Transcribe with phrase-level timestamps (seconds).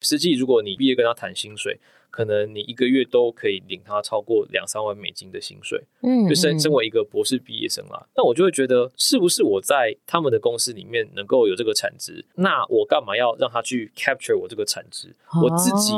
[0.00, 1.78] 实际如果你毕业跟他谈薪水，
[2.10, 5.84] 可能你一个月都可以领他超过两三万美金的薪水。
[6.02, 12.24] 嗯，就身身为一个博士毕业生啦，那我就会觉得，是不是我在他们的公司里面能够有这个产值？
[12.34, 15.14] 那我干嘛要让他去 capture 我这个产值？
[15.42, 15.92] 我自己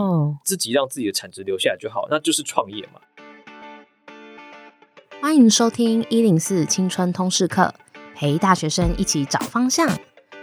[0.45, 3.00] 自己让自己的产值留下来就好，那就是创业嘛。
[5.21, 7.73] 欢迎收听一零四青春通识课，
[8.16, 9.89] 陪大学生一起找方向。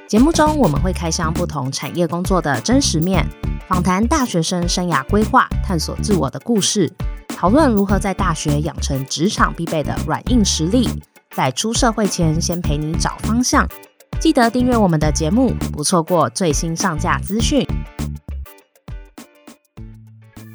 [0.10, 3.24] 节目中我们会开箱不同产业工作的真实面，
[3.68, 6.92] 访谈大学生生涯规划、探索自我的故事，
[7.28, 10.90] 讨论如何在大学养成职场必备的软硬实力，
[11.36, 13.68] 在出社会前先陪你找方向。
[14.20, 17.64] 记得订阅我们的节目，不错过最新上架资讯。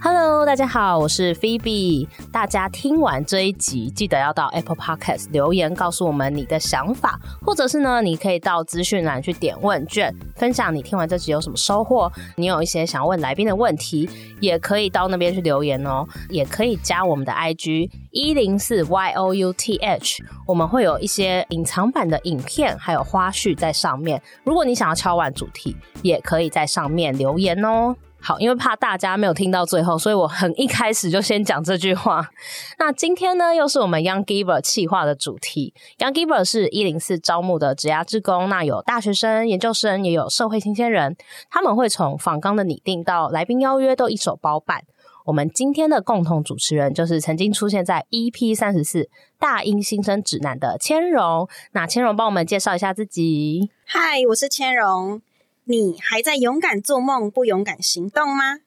[0.06, 2.06] Hello，大家好，我是 Phoebe。
[2.30, 12.12] 大家听完这一集，记得要到 Apple Podcast 留言告诉我们你的想法，或者是呢，你可以到资讯栏去点问卷，分享你听完这集有什么收获。
[12.36, 14.06] 你有一些想要问来宾的问题，
[14.42, 16.06] 也可以到那边去留言哦。
[16.28, 24.20] 也可以加我们的 IG 一零四 Y O U T H，我们会有一些隐藏版的影片，还有花絮在上面。
[24.44, 27.96] 如果你想要敲完主题，也可以在上面留言哦。
[28.26, 32.26] 好，因为怕大家没有听到最后，所以我很一开始就先讲这句话。
[32.80, 35.74] 那今天呢，又是我们 Young Giver 企划的主题。
[35.98, 41.14] Young Giver 是一零四招募的职涯志工，那有大学生、研究生，也有社会新鲜人，
[41.50, 44.84] 他们会从访纲的拟定到来宾邀约都一手包办。
[45.26, 51.46] 我们今天的共同主持人就是曾经出现在 EP 三十四大英新生指南的千荣。
[51.72, 53.70] 那千荣帮我们介绍一下自己。
[53.84, 55.20] 嗨，我是千荣。
[55.66, 58.60] 你还在勇敢做梦，不勇敢行动吗？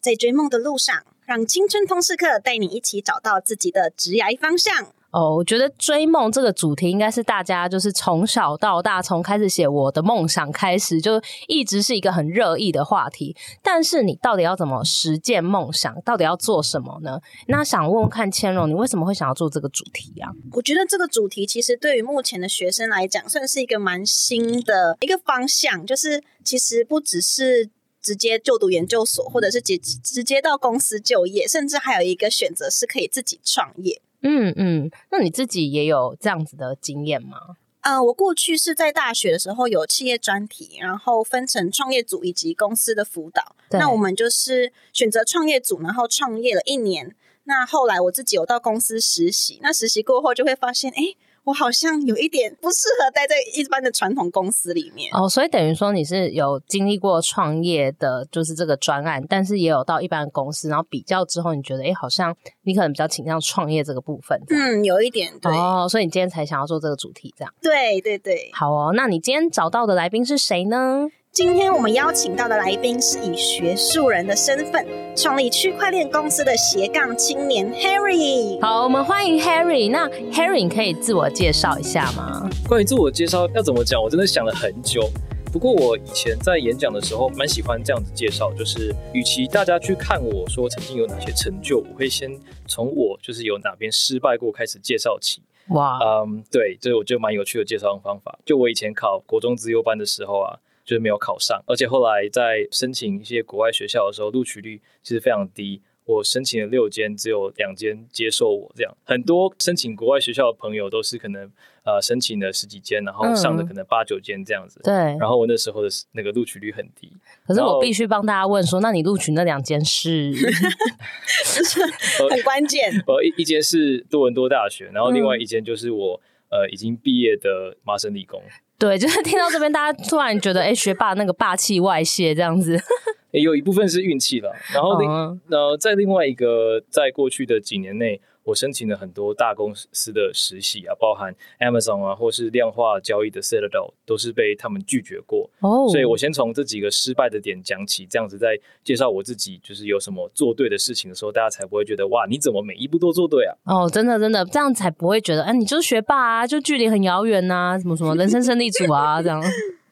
[0.00, 4.92] 在追梦的路上，让青春通识课带你一起找到自己的职业方向。
[5.10, 13.36] 哦，我觉得追梦这个主题应该是大家就是从小到大，从开始写我的梦想开始，就一直是一个很热议的话题。
[13.60, 16.00] 但是你到底要怎么实践梦想？
[16.02, 17.18] 到底要做什么呢？
[17.48, 20.30] 那想问问看千荣，你为什么会想要做这个主题啊？
[20.52, 25.84] 我觉得这个主题其实对于目前的学生来讲，算是一个蛮新的一个方向。
[25.84, 27.68] 就是其实不只是
[28.00, 34.00] 直接就读研究所，或者是直直接到公司就业，甚至还有一个选择是可以自己创业。
[34.22, 37.56] 嗯嗯，那你自己也有这样子的经验吗？
[37.82, 43.56] 嗯，我过去是在大学的时候有企业专题，然后分成创业组以及公司的辅导。
[43.70, 47.16] 那我们就是选择创业组，然后创业了一年。
[47.44, 51.14] 那后来我自己有到公司实习，那实习过后就会发现，哎。
[51.44, 64.38] 我好像有一点不适合待在一般的传统公司里面哦，所以等于说你是有经历过创业的，就是这个专案，但是也有到一般的公司，然后比较之后，你觉得哎，好像你可能比较倾向创业这个部分。
[64.48, 67.54] 嗯，有一点对哦，所以你今天才想要做这个主题，这样。
[67.62, 71.08] 对对对，好哦，那你今天找到的来宾是谁呢？
[71.32, 74.84] 今天我们邀请到的来宾是以学术人的身份
[75.16, 78.60] 创立区块链公司的斜杠青年 Harry。
[78.60, 79.88] 好，我们欢迎 Harry。
[79.88, 82.50] 那 Harry 你可以自我介绍一下吗？
[82.68, 85.08] 关于自我介绍要怎么讲，我真的想了很久。
[85.52, 92.28] 不过我以前在演讲的时候蛮喜欢这样子介绍，就是与其大家去看我说曾经有哪些成就，我会先
[92.66, 95.40] 从我就是有哪边失败过开始介绍起。
[95.68, 98.36] 哇，嗯，对，这我觉得蛮有趣的介绍方法。
[98.44, 100.58] 就我以前考国中资优班的时候啊。
[100.84, 105.82] 就是没有考上，而且后来在申请一些国外学校的时候，录取率其实非常低。
[106.06, 108.72] 我申请了六间，只有两间接受我。
[108.74, 111.48] 这样很多申请国外学校的朋友都是可能
[111.84, 114.80] 呃申请了十几间，然后上的可能八九间这样子。
[114.82, 114.92] 对。
[114.92, 117.12] 然后我那时候的那个录取率很低。
[117.46, 120.32] 可是我必须帮大家问说，那你录取那两间是？
[122.28, 122.90] 很关键。
[123.06, 128.42] 呃，一一间是多伦多大学，然后另外一间就是我呃已经毕业的麻省理工。
[128.80, 132.80] 对，就是听到这边，大家突然觉得，哎，学霸那个霸气外泄这样子，
[133.30, 134.50] 也有一部分是运气了。
[134.74, 135.08] 然后另，
[135.50, 138.20] 呃，在另外一个，在过去的几年内。
[138.44, 145.48] 我申请了很多大公司的实习啊，包含 Amazon 啊，或是量化交易的 Citadel，都是被他们拒绝过。
[145.60, 145.90] 哦，oh.
[145.90, 153.54] 所以我先从这几个失败的点讲起，这样子在介绍我自己，就是有什么做对的事情的时候，大家才不会觉得哇，你怎么每一步都做对啊？
[153.64, 159.42] 哦，oh, 真的真的，这样才不会觉得，哎，你就是学霸啊，就距离很遥远呐，什么什么人生胜利组啊，这样。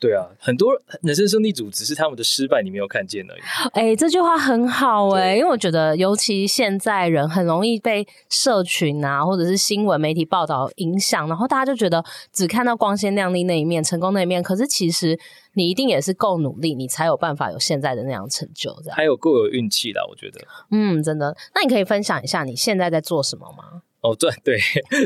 [0.01, 0.73] 对啊，很多
[1.03, 3.41] 人生胜利组只是他们的失败，你没有看见而已。
[3.73, 15.19] 哎、欸，这句话很好哎、欸，因为我觉得，尤其现在人很容易被社群啊，或者是新闻媒体报道影响，然后大家就觉得只看到光鲜亮丽那一面、成功那一面，可是其实
[15.55, 18.73] 你一定也是够努力，你才有办法有现在的那样成就。
[18.83, 20.41] 这样还有够有运气啦，我觉得。
[20.71, 21.37] 嗯，真的。
[21.55, 23.83] 那你可以分享一下你现在在做什么吗？
[24.11, 24.59] 哦，对对，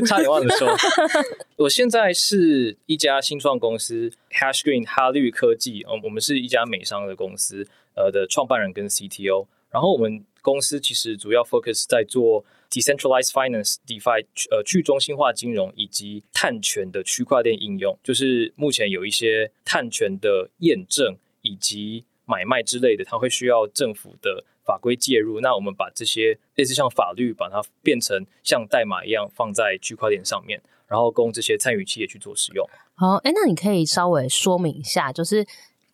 [0.05, 0.67] 差点忘了说，
[1.57, 7.67] 我现在是一家新创公司 Hash Green 哈绿科技，嗯，我们是一家美商的公司。
[7.95, 9.45] 呃的创办人跟 CTO。
[9.69, 25.39] 然后我们公司其实主要 focus 在做 decentralized finance、DeFi 呃去中心化金融以及碳权的区块链应用，就是目前有一些碳权的验证以及买卖之类的，它会需要政府的法规介入。
[25.39, 32.67] 那我们把这些类似像法律，把它变成像代码一样放在区块链上面，然后供这些参与企业去做使用。
[32.95, 35.45] 好，哎，那你可以稍微说明一下，就是。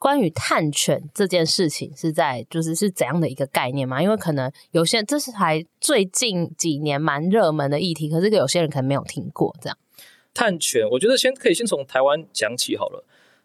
[0.02, 4.02] 关于探权这件事情是在就是是怎样的一个概念吗？
[4.02, 9.78] 因为可能有些这是还最近几年蛮热门的议题，可是有些人可能没有听过这样。
[10.34, 13.04] 探权，我觉得先可以先从台湾讲起好了。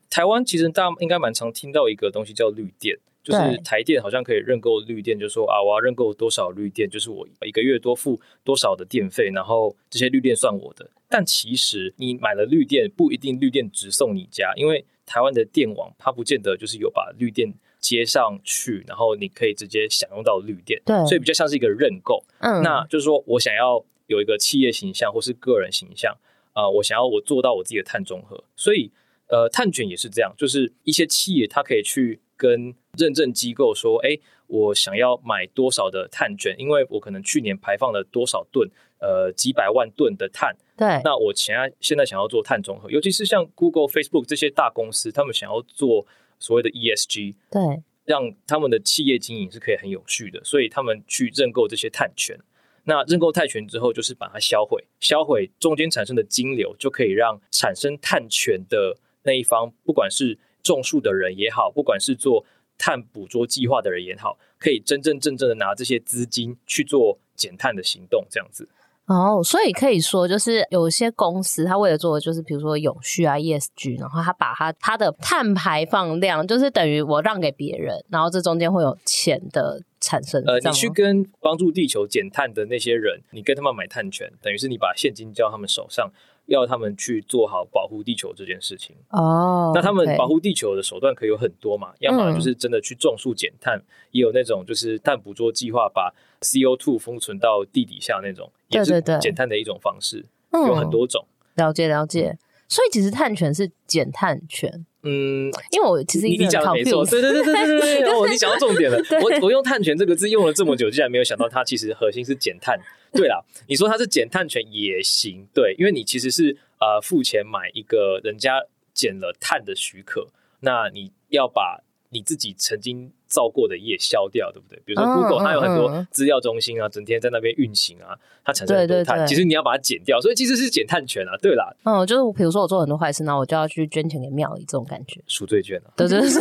[0.09, 10.89] 台湾其实大家应该蛮常听到一个东西叫绿电，就是台电好像可以认购绿电，就说啊我要认购多少绿电，就是我一个月多付多少的电费，然后这些绿电算我的。
[11.09, 20.81] 但其实你买了绿电不一定绿电直送你家，因为台湾的电网，它不见得就是有把绿电接上去，然后你可以直接享用到绿电。
[20.85, 22.23] 对，所以比较像是一个认购。
[22.41, 26.15] 嗯，那就是说我想要有一个企业形象或是个人形象
[26.53, 28.43] 啊，呃，我想要我做到我自己的碳中和。
[28.57, 28.91] 所以，
[29.29, 38.71] 呃，碳卷也是这样，就是一些企业它可以去跟认证机构说，哎，我想要买多少的碳权，因为我可能去年排放了多少吨。
[39.01, 46.07] 呃，几百万吨的碳，对，那我现在现在想要做碳中和，尤其是像 Google、Facebook 这些大公司，他们想要做
[46.39, 52.39] 所谓的 ESG，对，让他们的企业经营是可以很有序的，所以他们去认购这些碳权。
[52.85, 62.45] 那认购碳权之后，就是把它销毁，销毁中间产生的金流，就可以让产生碳权的那一方，不管是种树的人也好，不管是做
[62.77, 68.69] 碳捕捉计划的人也好，可以真真正正的拿这些资金去做减碳的行动，这样子。
[69.07, 80.43] 哦，所以可以说，就是有些公司，他为了做的就是，比如说永续啊、ESG，然后他把他他的碳排放量，就是等于我让给别人，然后这中间会有钱的产生。
[80.47, 86.11] 呃，你去跟帮助地球减碳的那些人，你跟他们买碳权，等于是你把现金交他们手上。
[86.47, 89.67] 要他们去做好保护地球这件事情哦。
[89.69, 91.93] Oh, 那他们保护地球的手段可以有很多嘛？
[91.93, 93.81] 嗯、要么就是真的去种树减碳，
[94.11, 96.13] 也有那种就是碳捕捉计划，把
[96.43, 100.25] CO2 封存到地底下那种，也是减碳的一种方式。
[100.51, 101.27] 对对对，有很多种。
[101.55, 102.29] 嗯、了解了解。
[102.29, 102.39] 嗯、
[102.69, 104.85] 所以其实碳权是减碳权。
[105.07, 108.03] 嗯，因为我其实你讲的没错，对对对对对对。
[108.11, 108.99] 哦，你讲到重点了。
[109.23, 112.79] 我我用碳权这个字用了这么久，竟然没有想到它其实核心是减碳。
[113.17, 118.61] 对啦，你说它是减碳权也行，对，因为你其实是呃付钱买一个人家
[118.93, 120.29] 减了碳的许可，
[120.61, 124.81] 那你要把你自己曾经造过的业消掉，对不对？
[124.85, 131.75] 比如说 Google，它有很多资料中心啊，整天在那边运行啊，它产生很多碳，其实你要把它减掉，所以其实是减碳权啊，对啦。
[131.85, 135.21] 嗯，就是比如说我做很多坏事，那我就要去捐钱给庙里，这种感觉。
[135.27, 136.31] 赎罪券啊，对对对。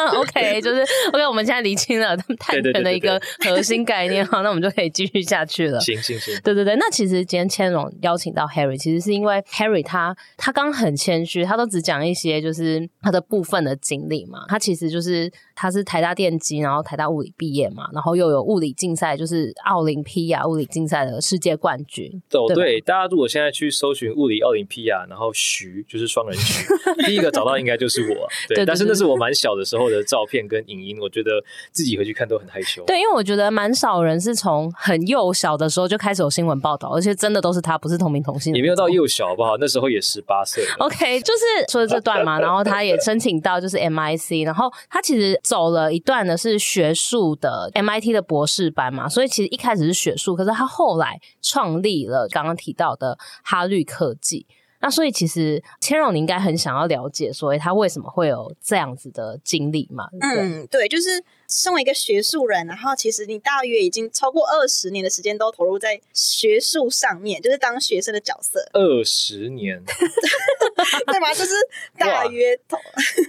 [0.16, 0.80] OK，就是
[1.12, 5.78] OK，我们现在厘清了碳权的一个核心概念，哈，那我们就可以继续下去了。
[5.80, 6.74] 行行行，对对对。
[6.76, 14.44] 那其实今天千荣邀请到 Harry，其实是因为 Harry 他他刚很谦虚，他都只讲一些就是他的部分的经历嘛。
[14.48, 22.08] 他其实就是他是台大电机，然后台大物理毕业嘛，然后又有物理竞赛，就是奥林匹亚物理竞赛的世界冠军。
[22.30, 26.64] 哦，对，对，大家如果现在去搜寻物理奥林匹亚，然后徐就是双人徐，
[27.08, 28.14] 第一个找到应该就是我。
[28.46, 31.42] 对，对，对，对，但是那是我蛮小的时候的照片跟影音，我觉得
[31.72, 32.84] 自己回去看都很害羞。
[32.84, 38.54] 对，因为我觉得蛮少人是从很幼小的时候就开始有新闻报道，而且真的都是他，不是同名同姓。
[38.54, 39.56] 也没有到幼小，好不好？
[39.58, 40.62] 那时候也十八岁。
[40.78, 54.46] OK，就是说这段嘛，然后他也申请到就是 MIC，然后他其实走了一段呢是学术的 MIT 的博士班嘛，所以其实一开始是学术，可是他后来创立了刚刚提到的哈律科技。
[54.82, 60.08] 那所以其实千荣你应该很想要了解，所以他为什么会有这样子的经历嘛？
[60.20, 61.22] 嗯，对，就是。
[61.52, 68.60] 身为一个学术人，然后其实你大约已经超过二十年的时间都投入在学术上面，就是当学生的角色。
[68.72, 69.82] 二十年，
[71.06, 71.32] 对吧？
[71.34, 71.52] 就是
[71.98, 72.76] 大约投，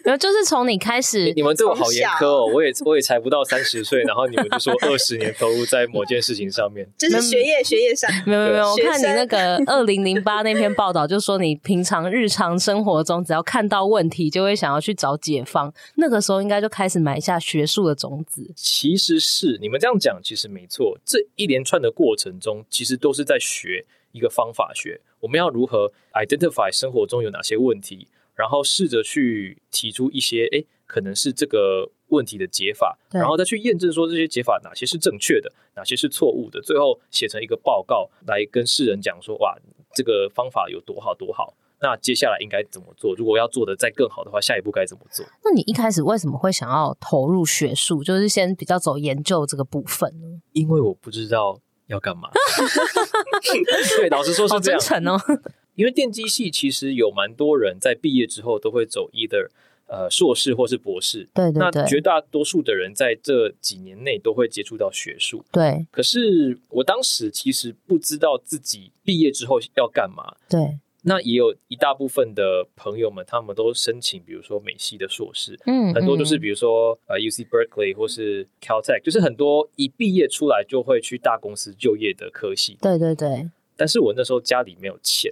[0.04, 2.46] 然后就是从你开始，你，你们对我好严苛哦！
[2.54, 8.10] 我也我也才不到三十岁，然后你们就说二十年投入在某件事情上面， 就是学业学业上。
[8.26, 15.74] 没有没有没有，我看你那个二零零八那篇报道，就说你平常日常生活中只要看到问题，就会想要去找解方。
[15.96, 18.52] 那个时候应该就开始埋下学术的种子。
[18.56, 20.98] 其实是你们这样讲，其实没错。
[21.06, 25.00] 这一连串的过程中，其实都是在学一个方法学。
[25.22, 39.58] 我们要如何 identify 生活中有哪些问题，然后试着去提出一些，诶，可能是这个问题的解法，然后再去验证说这些解法哪些是正确的，哪些是错误的，最后写成一个报告来跟世人讲说，哇，
[39.96, 41.54] 这个方法有多好多好。
[41.84, 43.16] 那接下来应该怎么做？
[43.16, 45.26] 如果要做的再更好的话，下一步该怎么做？
[45.44, 50.42] 那你一开始为什么会想要投入学术，就是先比较走研究这个部分呢？
[50.52, 51.60] 因为我不知道
[51.92, 52.30] 要干嘛。
[53.98, 54.80] 对，老实说是这样。
[54.80, 55.20] 真诚哦。
[55.76, 59.48] 因为电机系其实有蛮多人在毕业之后都会走 either
[59.88, 61.28] 呃硕士或是博士。
[61.34, 61.82] 对对对。
[61.82, 65.44] 那绝大多数的人在这几年内都会接触到学术。
[65.52, 65.88] 对。
[65.92, 70.36] 可是我当时其实不知道自己毕业之后要干嘛。
[70.50, 70.80] 对。
[71.04, 82.78] 那也有一大部分的朋友们，他们都申请，比如说美系的硕士，嗯，很多就是比如说呃 UC Berkeley 或是 Caltech，就是很多一毕业出来就会去大公司就业的科系。
[82.82, 83.50] 对对对。
[83.78, 85.32] 但是我那时候家里没有钱，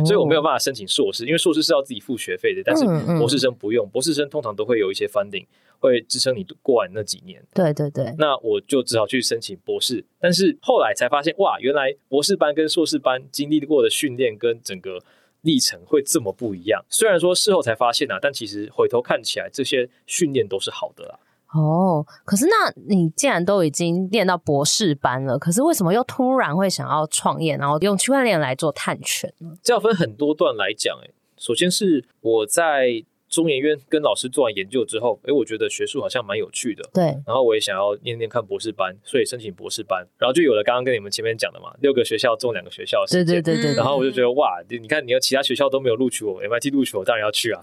[0.00, 2.86] 哦、 所以我没有办法申请硕士，因为硕士是要自己付学费的，但是
[3.18, 5.44] 博士生不用，博士生通常都会有一些 funding。
[5.84, 8.14] 会支撑你过完那几年，对对对。
[8.16, 14.98] 那我就只好去申请博士，但是后来才发现，哇，原来博士班跟硕士班经历过的训练跟整个
[15.42, 16.82] 历程会这么不一样。
[16.88, 21.18] 虽然说事后才发现啊，但其实回头看起来，这些训练都是好的啦。
[21.52, 29.54] 哦，可是那你既然都已经练到博士班了，可是为什么又突然会想要创业，然后用区块链来做探权呢？
[29.62, 33.04] 这要分很多段来讲，哎，首先是我在。
[33.34, 37.04] 中研院跟老师做完研究之后，哎、欸，我觉得学术好像蛮有趣的，对。
[37.26, 43.74] 然后我也想要念念看博士班，所以申请博士班，然后就有了刚刚跟你们前面讲的嘛，六个学校中两个学校，对对对对。
[43.74, 47.60] 然后我就觉得哇，你看你要其他学校都没有录取我，MIT 录取我，当然要去啊。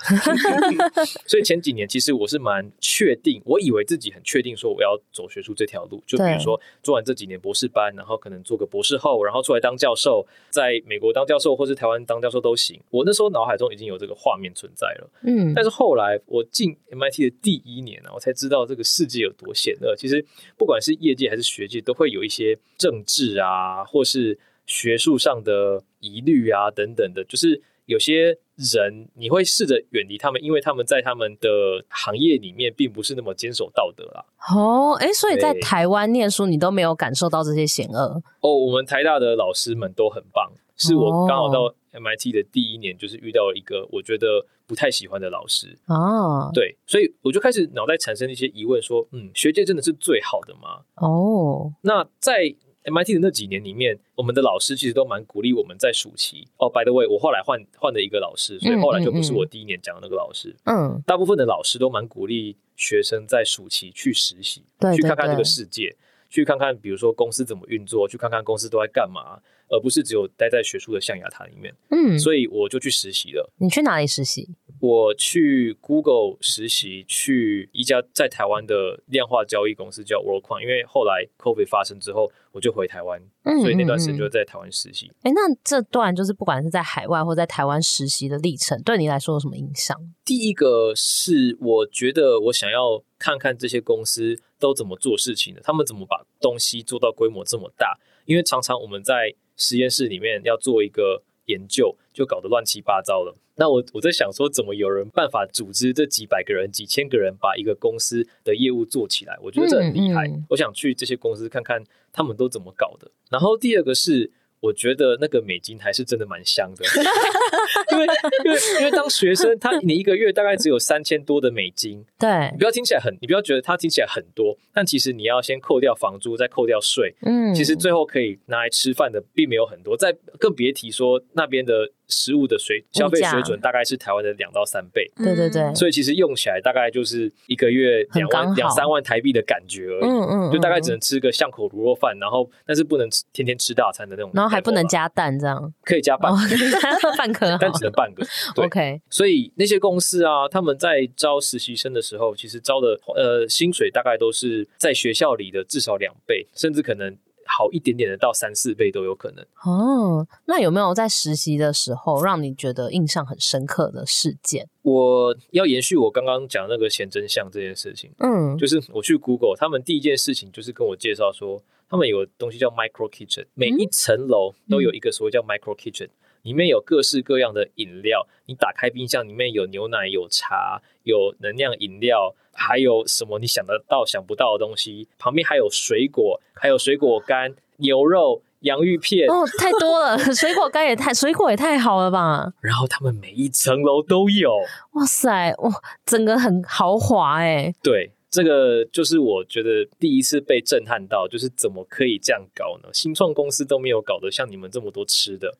[1.25, 12.77] 所以前几年其实我是蛮确定，我以为自己很确定说我要走学术这条路，就比如说做完这几年博士班，然后可能做个博士后，然后出来当教授，在美国当教授或是台湾当教授都行。
[12.89, 15.53] 我那时候脑海中已经有这个画面存在了，嗯。
[15.61, 19.95] 但是后来我进 MIT 的第一年啊，我才知道这个世界有多险恶。
[19.95, 20.25] 其实
[20.57, 27.23] 不管是业界还是学界，都会有一些政治啊，或是学术上的疑虑啊等等的。
[27.25, 34.25] 就是有些人你会试着远离他们，因为他们在他们的行业里面并不是那么坚守道德啦。
[34.55, 38.23] 哦，哎，所以在台湾念书，你都没有感受到这些险恶？
[38.39, 44.45] 哦，我们台大的老师们都很棒，是我刚好到 MIT 的第一年，就是遇到了一个我觉得。
[44.67, 50.85] 不太喜欢的老师哦，对，所以我就开始脑袋产生一些疑问，说，嗯，学界真的是最好的吗？
[50.95, 52.43] 哦，那在
[52.85, 56.47] MIT 的那几年里面，我们的老师其实都蛮鼓励我们在暑期。
[56.55, 60.55] 哦，by the way，我后来换换了一个老师，所以后来就不是我第一年讲的那个老师。
[60.63, 65.93] 嗯，大部分的老师都蛮鼓励学生在暑期去实习，对对对，去看看这个世界，
[66.29, 69.41] 去看看比如说公司怎么运作，去看看公司都在干嘛。
[69.71, 73.49] 而不是只有待在学术的象牙塔里面，嗯，所以我就去实习了。
[73.57, 74.49] 你去哪里实习？
[74.81, 80.61] 我去 Google 实习，去一家在台湾的量化交易公司叫 Worldcoin。
[80.61, 85.05] 因为后来 COVID 发生之后，我就回台湾，嗯，所以那段时间就在台湾实习。
[85.21, 89.95] 哎、嗯嗯嗯欸，那这段就是不管是在海外或在台湾实习的历程，对你来说有什么影响？
[90.25, 97.99] 第一个是我觉得我想要看看这些公司都怎么做事情的，他们怎么把东西做到规模这么大？
[98.25, 99.31] 因为常常我们在
[99.61, 103.35] 实验室里面要做一个研究，就搞得乱七八糟了。
[103.55, 109.37] 那我我在想说，怎么有人办法组织这几百个人、几千个人，把一个公司的业务做起来？
[109.41, 110.27] 我觉得这很厉害。
[110.27, 110.45] 嗯嗯。
[110.49, 113.11] 我想去这些公司看看他们都怎么搞的。
[113.29, 114.31] 然后第二个是。
[114.61, 116.85] 我觉得那个美金还是真的蛮香的，
[117.91, 118.05] 因为
[118.45, 131.91] 因为因为当学生，他你一个月大概只有三千多的美金， 对，你不要听起来很，你不要觉得他听起来很多，但其实你要先扣掉房租，再扣掉税，嗯，其实最后可以拿来吃饭的并没有很多，再更别提说那边的。
[132.11, 146.37] 食物的水消费水准大概是台湾的两到三倍，对对对，所以其实用起来大概就是一个月两万两三万台币的感觉而已，嗯嗯，就大概只能吃个巷口卤肉饭，然后但是不能吃天天吃大餐的那种，然后还不能加蛋这样，可以加半个
[147.17, 148.25] 半颗，但只能半个
[148.57, 149.01] ，OK。
[149.09, 157.17] 所以那些公司啊，他们在招实习生的时候，其实招的呃薪水大概都是在学校里的至少两倍，甚至可能。
[157.57, 159.45] 好一点点的，到三四倍都有可能。
[159.63, 164.67] 哦，那有没有在实习的时候让你觉得印象很深刻的事件？
[164.83, 168.11] 我要延续我刚刚讲那个显真相这件事情。
[168.19, 176.09] 嗯，就是我去 Google，他们第一件事情就是跟我介绍说，他们有东西叫 Micro Kitchen，每一层楼都有一个所谓叫 Micro Kitchen，
[176.43, 178.27] 里面有各式各样的饮料。
[178.45, 182.35] 你打开冰箱，里面有牛奶、有茶、有能量饮料。
[182.53, 185.07] 还有什么你想得到想不到的东西？
[185.17, 189.25] 旁边还有水果，还有水果干、牛肉、洋芋片。
[189.29, 192.51] 哦，太多了， 水果干也太，水果也太好了吧！
[192.59, 194.53] 然后他们每一层楼都有。
[194.91, 195.71] 哇塞，哇，
[196.05, 197.73] 整个很豪华哎。
[197.81, 202.89] 对，这个就是我觉得第一次被震撼到，就是怎么可以这样搞呢？
[202.91, 205.57] 新创公司都没有搞得像你们这么多吃的。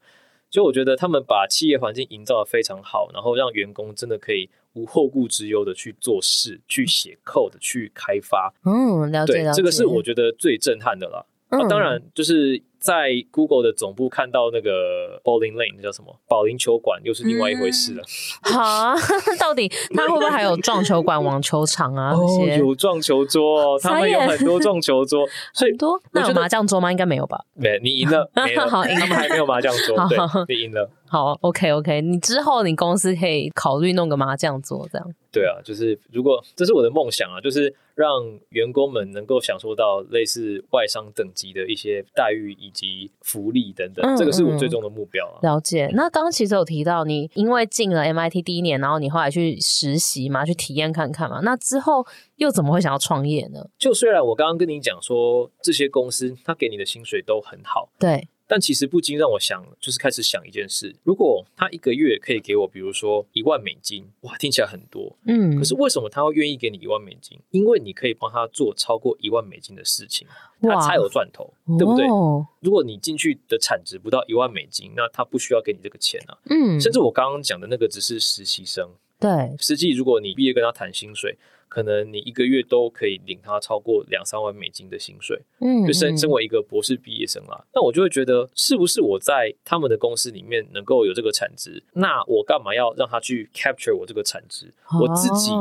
[0.51, 8.53] 就我觉得他们把企业环境营造的非常好，然后让员工真的可以无后顾之忧的去做事、去写 code、去开发。
[8.65, 9.57] 嗯，了解，对，了解。
[9.57, 11.25] 这个是我觉得最震撼的啦。
[11.49, 12.61] 嗯、啊，当然就是。
[12.81, 18.03] 在 Google 的总部看到那个 bowling lane 叫什么保龄球馆，又是另外一回事了。
[18.41, 18.95] 好、嗯啊，
[19.39, 22.11] 到底他会不会还有撞球馆、网球场啊？
[22.11, 26.01] 哦，有撞球桌，他们有很多撞球桌， 所以多。
[26.11, 26.91] 那有麻将桌吗？
[26.91, 27.45] 应该没有吧？
[27.53, 28.29] 没，你赢了。
[28.35, 30.89] 没了好，他们还没有麻将桌，对，你赢了。
[31.11, 35.13] 好，OK OK，你之后你公司可以考虑弄个麻将桌这样。
[35.29, 38.07] 对啊，就是如果这是我的梦想啊，就是让
[38.49, 45.35] 员工们能够享受到类似外商等级的一些待遇以及福利等等，嗯、这个是我最终的目标啊。
[45.41, 45.89] 了解。
[45.93, 51.41] 那刚刚其实有提到你因为进了 MIT 第一年，然后你后来去实习嘛，去体验看看嘛。
[51.41, 53.59] 那之后又怎么会想要创业呢？
[53.77, 58.29] 就虽然我刚刚跟你讲说这些公司他给你的薪水都很好，对。
[58.53, 65.55] 但其实不禁让我想，就是开始想一件事：如果他一个月可以给我，比如说一万美金，哇，听起来很多，嗯。
[65.55, 67.39] 可是为什么他会愿意给你一万美金？
[67.51, 70.27] 因为你可以帮他做超过一万美金的事情，
[70.61, 72.05] 他才有赚头，对不对？
[72.09, 72.45] 哦。
[72.59, 76.37] 如果你进去的产值不到一万美金，那他不需要给你这个钱啊。
[76.49, 76.77] 嗯。
[76.81, 79.55] 甚至我刚刚讲的那个只是实习生，对。
[79.59, 81.37] 实际如果你毕业跟他谈薪水。
[81.71, 91.81] 可能你一个月都可以领他超过两三万美金的薪水，嗯，就身身为一个博士毕业生啦，那我就会觉得，是不是我在他们的公司里面能够有这个产值？
[91.93, 94.73] 那我干嘛要让他去 capture 我这个产值？
[94.99, 95.51] 我自己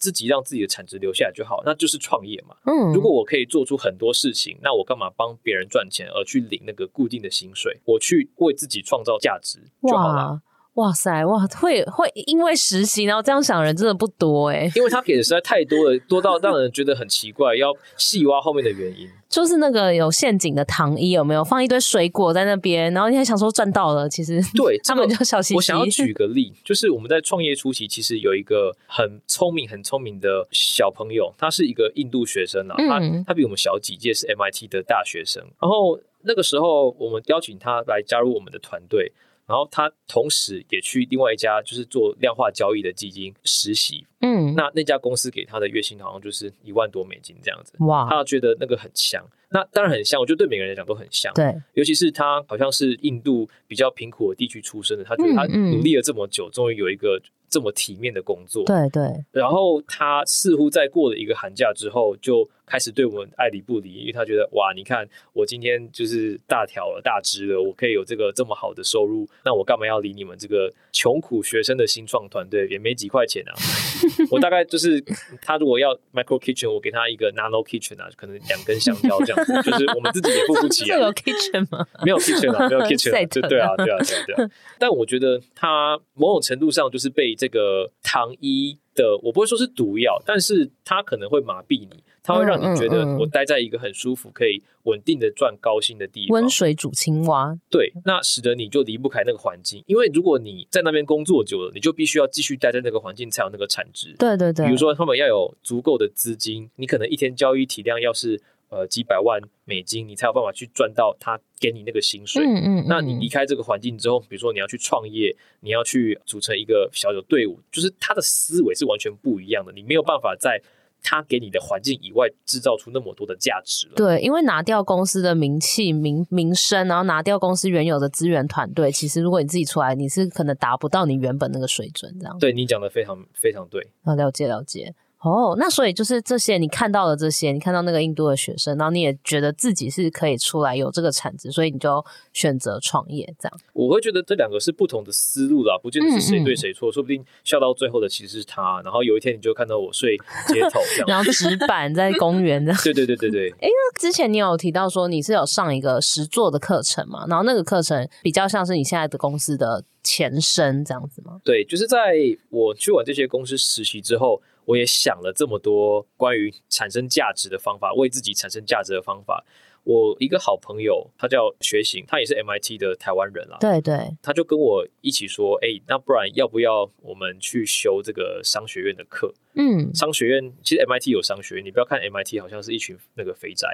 [0.00, 2.56] 自己让自己的产值留下来就好，那就是创业嘛。
[2.64, 7.78] 嗯，如果我可以做出很多事情，那我干嘛帮别人赚钱而去领那个固定的薪水？
[7.84, 10.42] 我去为自己创造价值就好了。
[10.80, 19.08] 哇塞，哇，会会因为实习然后这样想的人真的不多哎，因为他给的实在太多了，多到让人觉得很奇怪，要细挖后面的原因。
[19.28, 25.54] 就是那个有陷阱的糖衣有没有放一堆水果在那边，然后你还想说赚到了，其实对 他们就小心。
[25.54, 35.40] 我想要举个例，就是我们在创业初期，其实有一个很聪明、很聪明的小朋友，他是一个印度学生啊，嗯、他他比我们小几届，是 MIT 的大学生。
[35.60, 39.12] 然后那个时候，我们邀请他来加入我们的团队。
[39.50, 62.48] 然后他同时也去另外一家就是做量化交易的基金实习，嗯，那那家公司给他的月薪好像就是一万多美金这样子，哇，他觉得那个很香，那当然很香，我觉得对每个人来讲都很香，对，尤其是他好像是印度比较贫苦的地区出生的，他觉得他努力了这么久，终于有一个这么体面的工作，对对，然后他似乎在过了一个寒假之后就。
[62.70, 72.68] 开始对我们爱理不理，因为他觉得哇，你看我今天就是大条了、大只了，我可以有这个这么好的收入，那我干嘛要理你们这个穷苦学生的新创团队？
[72.68, 73.52] 也没几块钱啊。
[74.30, 75.02] 我大概就是
[75.42, 80.98] 他如果要 micro kitchen，我给他一个 nano kitchen 啊，可能两根香蕉这样子，就是我们自己也付不起啊。
[81.02, 81.84] 有 kitchen 吗？
[82.04, 83.26] 没有 kitchen 啊， 没有 kitchen 啊。
[83.26, 84.50] 对对啊，对啊，对啊，对啊。
[84.78, 92.04] 但我觉得他某种程度上就是被这个糖衣的，我不会说是毒药，但是他可能会麻痹你。
[92.22, 96.34] 它会让你觉得我待在一个很舒服、可以稳定的赚高薪的地方。
[96.34, 99.82] 温水煮青蛙，对，那使得你就离不开那个环境。
[99.86, 104.14] 因为如果你在那边工作久了，你就必须要继续待在那个环境才有那个产值。
[104.18, 104.66] 对对对。
[104.66, 112.44] 比如说，他们要有足够的资金，你可能一天交易体量要是呃几百万美金，你才有办法去赚到他给你那个薪水。
[112.44, 112.84] 嗯嗯，嗯。
[112.86, 119.72] 那你离开这个环境之后，比如说你要去创业，你要去组成一个小的队伍，就是他的思维是完全不一样的。
[119.72, 120.60] 你没有办法在。
[121.02, 123.94] 他给你的环境以外制造出那么多的价值了。
[123.96, 132.14] 对，因为拿掉公司的名气、名名声，然后拿掉公司原有的资源团队，其实如果你自己出来，你是可能达不到你原本那个水准。
[132.18, 133.88] 这样，对，你讲的非常非常对。
[134.02, 134.94] 啊，了解了解。
[135.22, 142.02] 哦，那所以就是这些，你看到了这些，你看到那个印度的学生，然后你也觉得自己是可以出来有这个产值，所以你就
[142.32, 143.60] 选择创业这样。
[143.74, 150.16] 我会觉得这两个是不同的思路啦，不见得是谁对谁错，嗯嗯，说不定笑到最后的其实是他，然后有一天你就看到我睡
[150.48, 152.80] 街头这样， 然后纸板在公园这样。
[152.82, 153.50] 对对对对对。
[153.60, 157.26] 哎， 那之前你有提到说你是有上一个实作的课程嘛？
[157.28, 161.38] 然后那个课程比较像是你现在的公司的前身这样子吗？
[161.44, 162.14] 对，就是在
[162.48, 164.40] 我去完这些公司实习之后。
[164.64, 169.44] 我也想了这么多关于产生价值的方法，为自己产生价值的方法。
[169.82, 173.56] 我一个好朋友，他叫学行，他也是 MIT 的台湾人啦。
[173.60, 183.68] 对对，他就跟我一起说：“哎、欸，那不然要不要我们去修这个商学院的课？”嗯，商学院其实 MIT 有商学院，你不要看 MIT 好像是一群那个肥宅，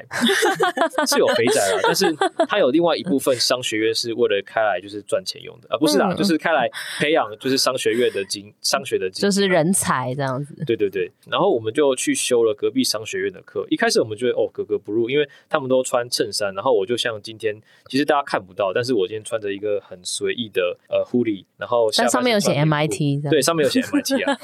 [1.06, 2.06] 是有肥宅啊， 但是
[2.48, 10.54] 它有另外一部分商学院是为了开来就是赚钱用的啊，不是啦，嗯、就是开来培养就是商学院的经 商学的精，就是人才这样子。
[10.66, 13.66] 对对对，然后我们就去修了隔壁商学院的课。
[13.68, 17.54] 一开始我们觉得哦格格不入，因为他们都穿衬衫，然后我就像今天，
[17.88, 24.38] 其实大家看不到，但是我今天穿着一个很随意的呃 hoodie，然后下上面有写 MIT，对，上面有写 MIT 啊。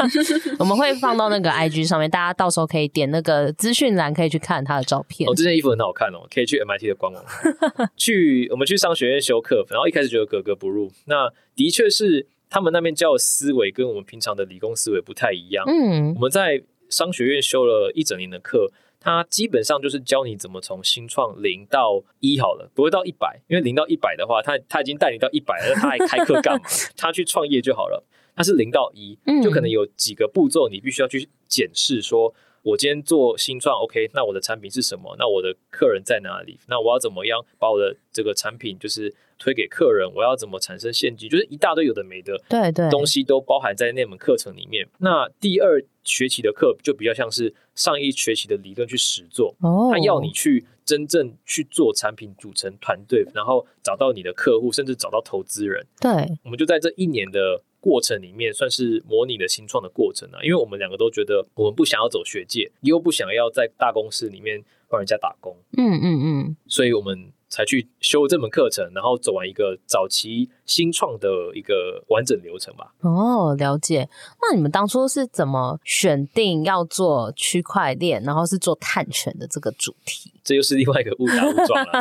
[0.59, 5.29] 我们会放到那个 IG 上面，大家到时候可以点那个资讯栏，可以去看他的照片。
[5.29, 7.25] 哦，这件衣服很好看哦，可以去 MIT 的官网。
[7.97, 10.91] 去我们去商学院修课，然后一开始觉得格格不入。
[11.07, 15.65] 那的确是他们那边教的思维跟我们平常的理工思维不太一样。
[15.67, 26.63] 嗯，我们在商学院修了一整年的课，它基本上就是教你怎么从新创零到一好了，不会到一百，因为零到一百的话，他他已经带你到一百了，他还开课干嘛？
[26.97, 28.05] 他去创业就好了。
[28.35, 32.01] 它是零到一，就可能有几个步骤，你必须要去检视。
[32.01, 35.15] 说，我今天做新创，OK，那我的产品是什么？
[35.19, 36.59] 那我的客人在哪里？
[36.69, 40.11] 那我要怎么样把我的这个产品就是推给客人？
[40.15, 41.29] 我要怎么产生现金？
[41.29, 44.89] 就是一大堆有的没的，对对，东西都包含在那门课程里面。
[44.99, 49.55] 那第二学期的课就比较像是上一学期的理论去实做，
[49.93, 55.85] 他要你去真正去做产品，组成团队，然后找到你的客户，甚至找到投资人。
[56.01, 56.11] 对，
[56.45, 57.63] 我们就在这一年的。
[57.83, 72.95] 过程里面算是模拟的新创的过程啊，因为我们两个都觉得我们不想要走学界，又不想要在大公司里面帮人家打工，嗯嗯嗯，所以我们才去修这门课程，然后走完一个早期新创的一个完整流程吧。
[73.01, 74.09] 哦，了解。
[74.41, 80.33] 那你们当初是怎么选定要做区块链，然后是做碳权的这个主题？
[80.45, 81.93] 这又是另外一个误打误撞了。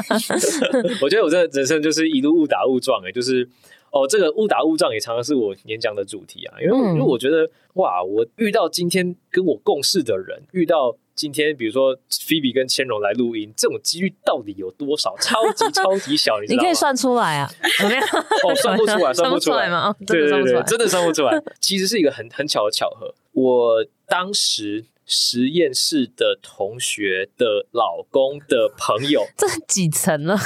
[1.02, 3.50] 我觉得我这人生就是一路误打误撞哎，就是。
[3.92, 15.16] 哦，这个误打误撞也常常是我演讲的主题啊，因为因为我觉得哇，我遇到今天跟我共事的人，遇到今天比如说菲比跟千荣来录音，这种几率到底有多少？
[15.20, 16.64] 超级 超级小，你知道吗？
[16.64, 17.50] 你可以算出来啊？
[17.84, 18.02] 有没有？
[18.02, 19.96] 哦，算不出来，算不出来吗？
[20.08, 21.42] 对对对，真的算不出来。
[21.60, 24.86] 其实是一个很很巧的巧合，我当时。
[25.14, 30.38] 实验室的同学的老公的朋友， 这几层了？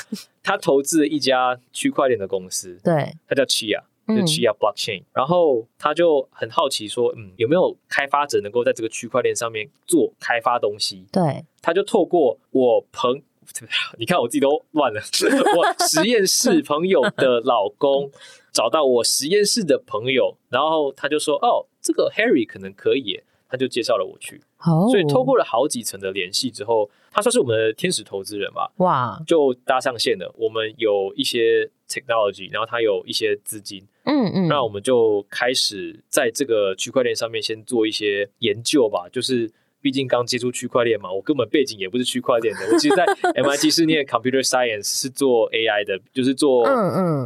[0.45, 5.01] 他投资了一家区块链的公司，对，他叫 Chia，就 Chia Blockchain。
[5.11, 11.07] 然后他就很好奇说，嗯，有没有开发者能够在这个区块链上面做开发东西？
[11.11, 13.19] 对，他就透过我朋，
[13.97, 15.01] 你看我自己都乱了，
[15.57, 18.11] 我实验室朋友的老公
[18.53, 23.23] 找到我实验室的朋友，然后他就说，哦，这个 Harry 可能可以。
[23.47, 24.89] 他就介绍了我去，oh.
[24.91, 28.71] 所以透过了好几层的联系之后，他算是我们的天使投资人吧。
[28.77, 30.33] 哇，就搭上线了。
[30.37, 39.51] 我们有一些 technology，然后他有一些资金，嗯嗯，那我们就开始在这个区块链上面先做一些研究吧，就是。
[39.85, 42.61] 毕竟刚接触区块链嘛，我根本背景也不是区块链的。
[42.73, 46.67] 我其实，在 MIT 是念 Computer Science，是做 AI 的，就是做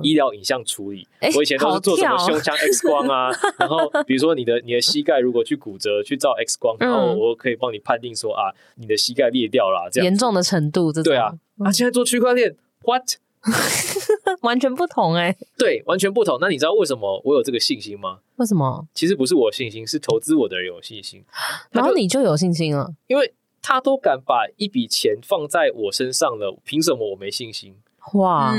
[0.04, 1.08] 医疗影像处理。
[1.22, 11.02] 嗯嗯、我以前都是做什么胸腔 X 光啊， 然后比如说你的你的膝盖如果去骨折，去照 X 光，然后我可以帮你判定说啊，你的膝盖裂掉了，这样严重的程度，这。
[11.02, 11.32] 对啊，
[11.64, 13.04] 啊，现在做区块链，What？
[14.42, 16.38] 完全不同哎、欸，对，完全不同。
[16.42, 18.20] 那你知道为什么我有这个信心吗？
[18.38, 18.88] 为什么？
[18.94, 21.24] 其实不是我信心，是投资我的人有信心。
[21.72, 27.76] 然后你就有信心了，因为他都敢把一笔钱放在我身上了，凭什么我没信心？
[28.14, 28.56] 哇，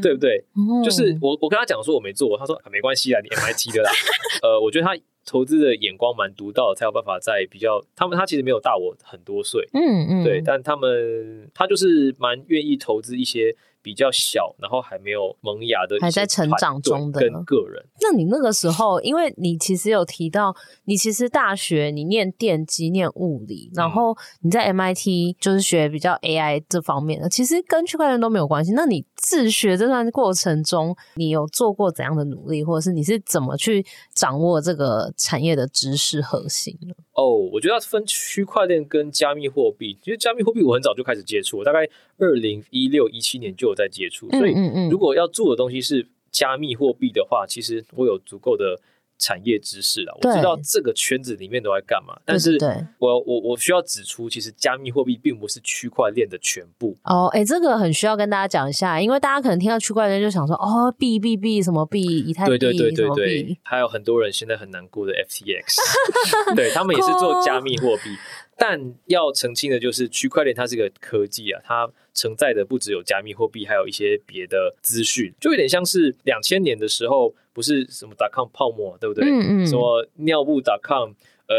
[0.00, 0.44] 对不对？
[0.56, 3.90] 嗯、就是我我跟他讲说我没做，他说啊没关系啊，你 MIT 的啦。
[4.42, 13.54] 呃，我觉得他投资的眼光蛮独到的，才有办法在比较他们他其实没有大我很多岁，嗯嗯，对，但他们他就是蛮愿意投资一些。
[13.84, 17.84] 比较小，然后还没有萌芽的，还在成长中的跟个人。
[18.00, 28.72] 那你那个时候，因为你其实有提到，你其实大学你念电机、念物理，然后你在 MIT 就是学比较 AI 这方面的，其实跟区块链都没有关系。
[28.72, 36.94] 那你自学这段过程中，你有做过怎样的努力，或者是你是怎么去掌握这个产业的知识核心呢？
[37.12, 39.98] 哦，oh, 我觉得要分区块链跟加密货币。
[40.02, 44.30] 其实加密货币我很早就开始接触，大概二零一六一七年就有在接触。
[44.30, 44.54] 所以，
[44.88, 48.80] 如果要做的东西是加密货币的话，其实我有足够的。
[49.24, 52.58] 产业知识了，我知道这个圈子里面都在干嘛，但是
[52.98, 56.94] 我我我需要指出，其实加密货币并不是区块链的全部。
[57.04, 65.76] 哦，哎、欸，这个很需要跟大家讲一下，因为大家可能听到区块链就想说，哦，币币币什么币，以太币，对对对对对，还有很多人现在很难过的 FTX，
[66.54, 68.10] 对他们也是做加密货币。
[68.56, 79.24] 但要澄清的就是，区块链它是个科技啊，它承载的不只有加密货币，还有一些别的资讯，就有点像是两千年的时候，不是什么 .com 泡沫，对不对？
[79.24, 79.66] 嗯嗯。
[79.66, 81.12] 什么尿布 .com，
[81.46, 81.54] 呃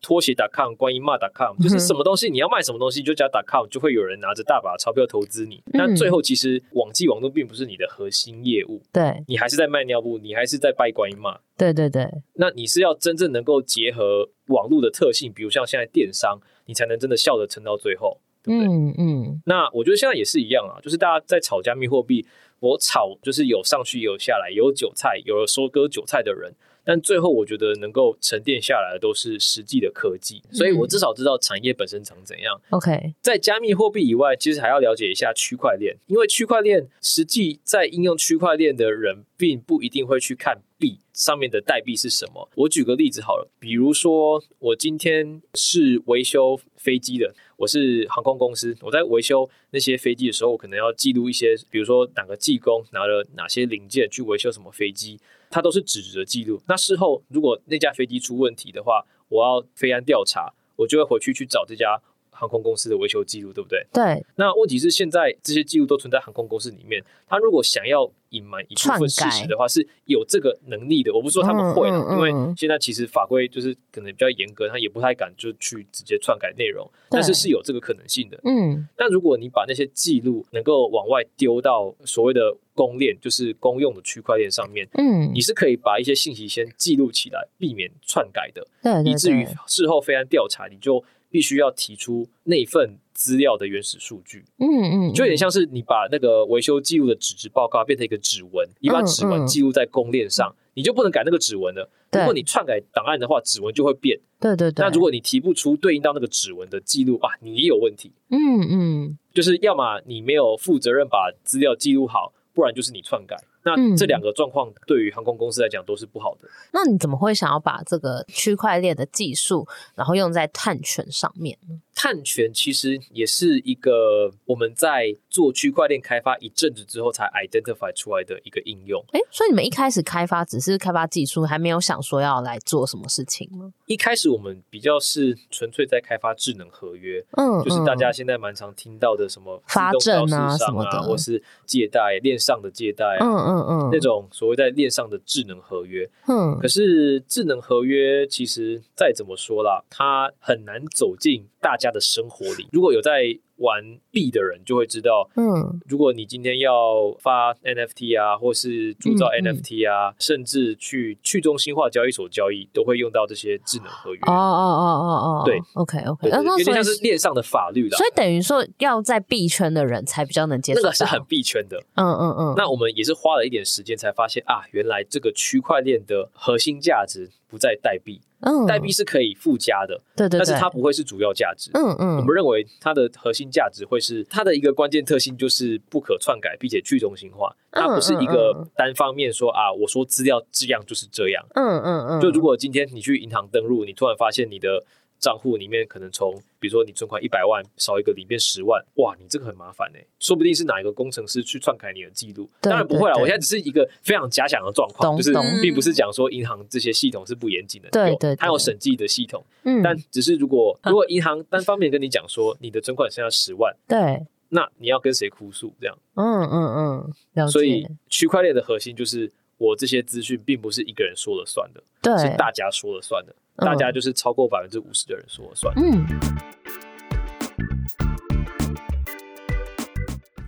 [0.00, 5.62] 拖鞋 .com、观音骂 .com，就是什么东西你要卖什么东西就加 .com，就会有人拿着大把钞票投资你。
[5.72, 11.38] 但、嗯、最后其实网际网络并不是你的核心业务，对，你还是在卖尿布，你还是在拜观音骂。
[11.56, 18.20] 对对对，那你是要真正能够结合网络的特性，比如像现在电商，你才能真的笑着撑到最后。
[18.44, 18.68] 对不对？
[18.68, 22.26] 嗯嗯，那我觉得现在也是一样啊，就是大家在炒加密货币，
[22.64, 32.58] 我炒就是有上去有下来，有韭菜，有收割韭菜的人，但最后我觉得能够沉淀下来的都是实际的科技，所以我至少知道产业本身长怎样。
[32.70, 42.50] OK，在加密货币以外，其实还要了解一下区块链，因为区块链实际在应用区块链的人，并不一定会去看币上面的代币是什么。
[42.56, 47.34] 我举个例子好了，比如说我今天是维修飞机的。
[47.56, 56.60] 我是航空公司，我在维修那些飞机的时候，我可能要记录一些，比如说哪个技工拿了哪些零件去维修什么飞机，它都是纸质的记录。
[56.66, 62.02] 那事后如果那架飞机出问题的话，我要飞安调查，我就会回去去找这家。
[62.34, 63.86] 航空公司的维修记录，对不对？
[63.92, 64.26] 对。
[64.36, 67.02] 那问题是，现在这些记录都存在航空公司里面。
[67.28, 71.12] 他如果想要隐瞒一部分事实的话，是有这个能力的。
[71.12, 76.88] 我不是说他们会了，嗯嗯嗯，因为现在其实法规就是可能比较严格，他也不太敢就去直接篡改内容。
[77.08, 78.38] 但是是有这个可能性的。
[78.44, 78.86] 嗯。
[78.96, 88.66] 但如果你把那些记录能够往外丢到所谓的公链，就是公用的区块链上面，嗯，你是可以把一些信息先记录起来，避免篡改的。
[89.04, 91.02] 以至于事后飞安调查，你就。
[91.34, 101.90] 必须要提出那份资料的原始数据，嗯嗯，就有点像是你把那个维修记录的纸质报告变成一个指纹，你把指纹记录在公链上，你就不能改那个指纹了。
[102.12, 104.16] 如果你篡改档案的话，指纹就会变。
[104.38, 104.84] 对对对。
[104.84, 108.12] 那如果你提不出对应到那个指纹的记录啊，你也有问题。
[108.28, 108.38] 嗯
[108.70, 113.36] 嗯，就是要么你没有负责任把资料记录好，不然就是你篡改。
[113.64, 116.48] 那这两个状况对于航空公司来讲都是不好的。
[116.72, 121.80] 那你怎么会想要把这个区块链的技术，然后用在碳权上面呢？
[121.94, 129.02] 碳权其实也是一个我们在做区块链开发一阵子之后才 identify 出来的一个应用。
[129.12, 133.72] 哎，所以你们一开始开发只是开发技术，还没有想说要来做什么事情吗？
[133.86, 153.22] 一开始我们比较是纯粹在开发智能合约，嗯，就是大家现在蛮常听到的什么发证啊什么的，或是借贷链上的借贷，嗯嗯嗯，那种所谓在链上的智能合约，嗯，可是智能合约其实再怎么说啦，它很难走进大家的生活里，如果有在
[153.56, 164.20] 玩币的人就会知道，嗯，如果你今天要发 NFT 啊，或是铸造 NFT 啊，嗯嗯、甚至去去中心化交易所交易，都会用到这些智能合约。
[164.26, 165.08] 哦哦哦哦
[165.40, 167.96] 哦，对，OK OK，有点像是链上的法律啦。
[167.96, 170.82] 所以等于说，要在币圈的人才比较能接受。
[170.82, 172.54] 那个是很币圈的，嗯嗯嗯。
[172.58, 178.20] 那我们也是花了一点时间才发现啊，原来这个区块链的核心价值不在代币。
[178.40, 181.70] 嗯，代币是可以附加的，对对，但是它不会是主要价值。
[181.72, 187.54] 嗯嗯，我们认为它的核心价值会是它的一个关键特性，就是不可篡改，并且去中心化。
[187.72, 191.42] 它不是一个单方面说啊，我说资料质量就是这样。
[191.54, 194.84] 嗯嗯嗯，就如果今天你去银行登录，你突然发现你的。
[195.18, 202.48] 账户里面可能从，比如说你存款一百万少一个里面十万，哇，你这个很麻烦呢、欸，说不定是哪一个工程师去篡改你的记录。
[202.60, 209.44] 当然不会啦，我现在只是一个非常假想的状况，就是并不是讲说银行这些系统是不严谨的，对对，它有审计的系统。
[209.62, 215.74] 嗯，但只是如果如果银行单方面跟你讲说你的存款剩下十万，对，那你要跟谁哭诉？
[215.80, 223.34] 这样，嗯嗯嗯，所以区块链的核心就是我这些资讯并不是一个人说了算的，对，是大家说了算的。
[223.56, 225.72] 大家就是超过百分之五十的人说了算。
[225.76, 226.04] 嗯。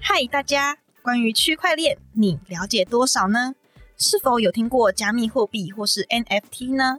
[0.00, 3.54] 嗨，大家，关于区块链，你了解多少呢？
[3.96, 6.98] 是否有听过加密货币或是 NFT 呢？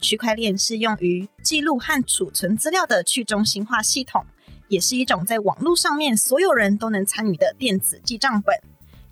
[0.00, 4.26] 区块链是用于记录和储存资料的去中心化系统，
[4.68, 8.58] 也是一种在网络上面所有人都能参与的电子记账本，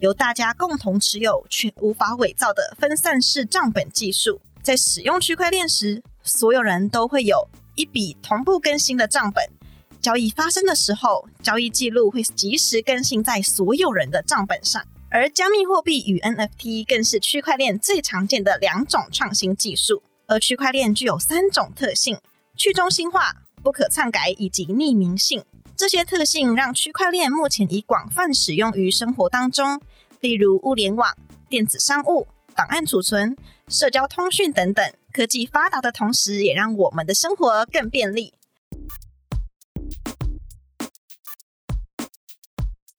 [0.01, 4.41] 由大家共同持有却无法伪造的分散式账本技术。
[4.63, 9.49] 在使用区块链时，所有人都会有一笔同步更新的账本，
[10.01, 14.83] 交易发生的时候，交易记录会及时更新在所有人的账本上。
[15.11, 20.03] 而加密货币与 NFT 更是区块链最常见的两种创新技术。
[20.27, 22.19] 而区块链具有三种特性：
[22.57, 25.45] 去中心化、不可篡改以及匿名性。
[25.77, 29.81] 这些特性让区块链目前已广泛使用于生活当中，
[30.21, 31.15] 例如物联网、
[31.49, 33.37] 电子商务、档案储存、
[33.69, 34.85] 社交通讯等等。
[35.15, 38.35] 科技发达的同时，也让我们的生活更便利。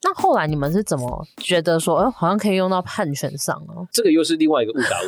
[0.01, 3.85] 那后来你们是怎么觉得说，哎、欸，好像可以用到判权上哦？
[3.91, 5.05] 这个又是另外一个误打误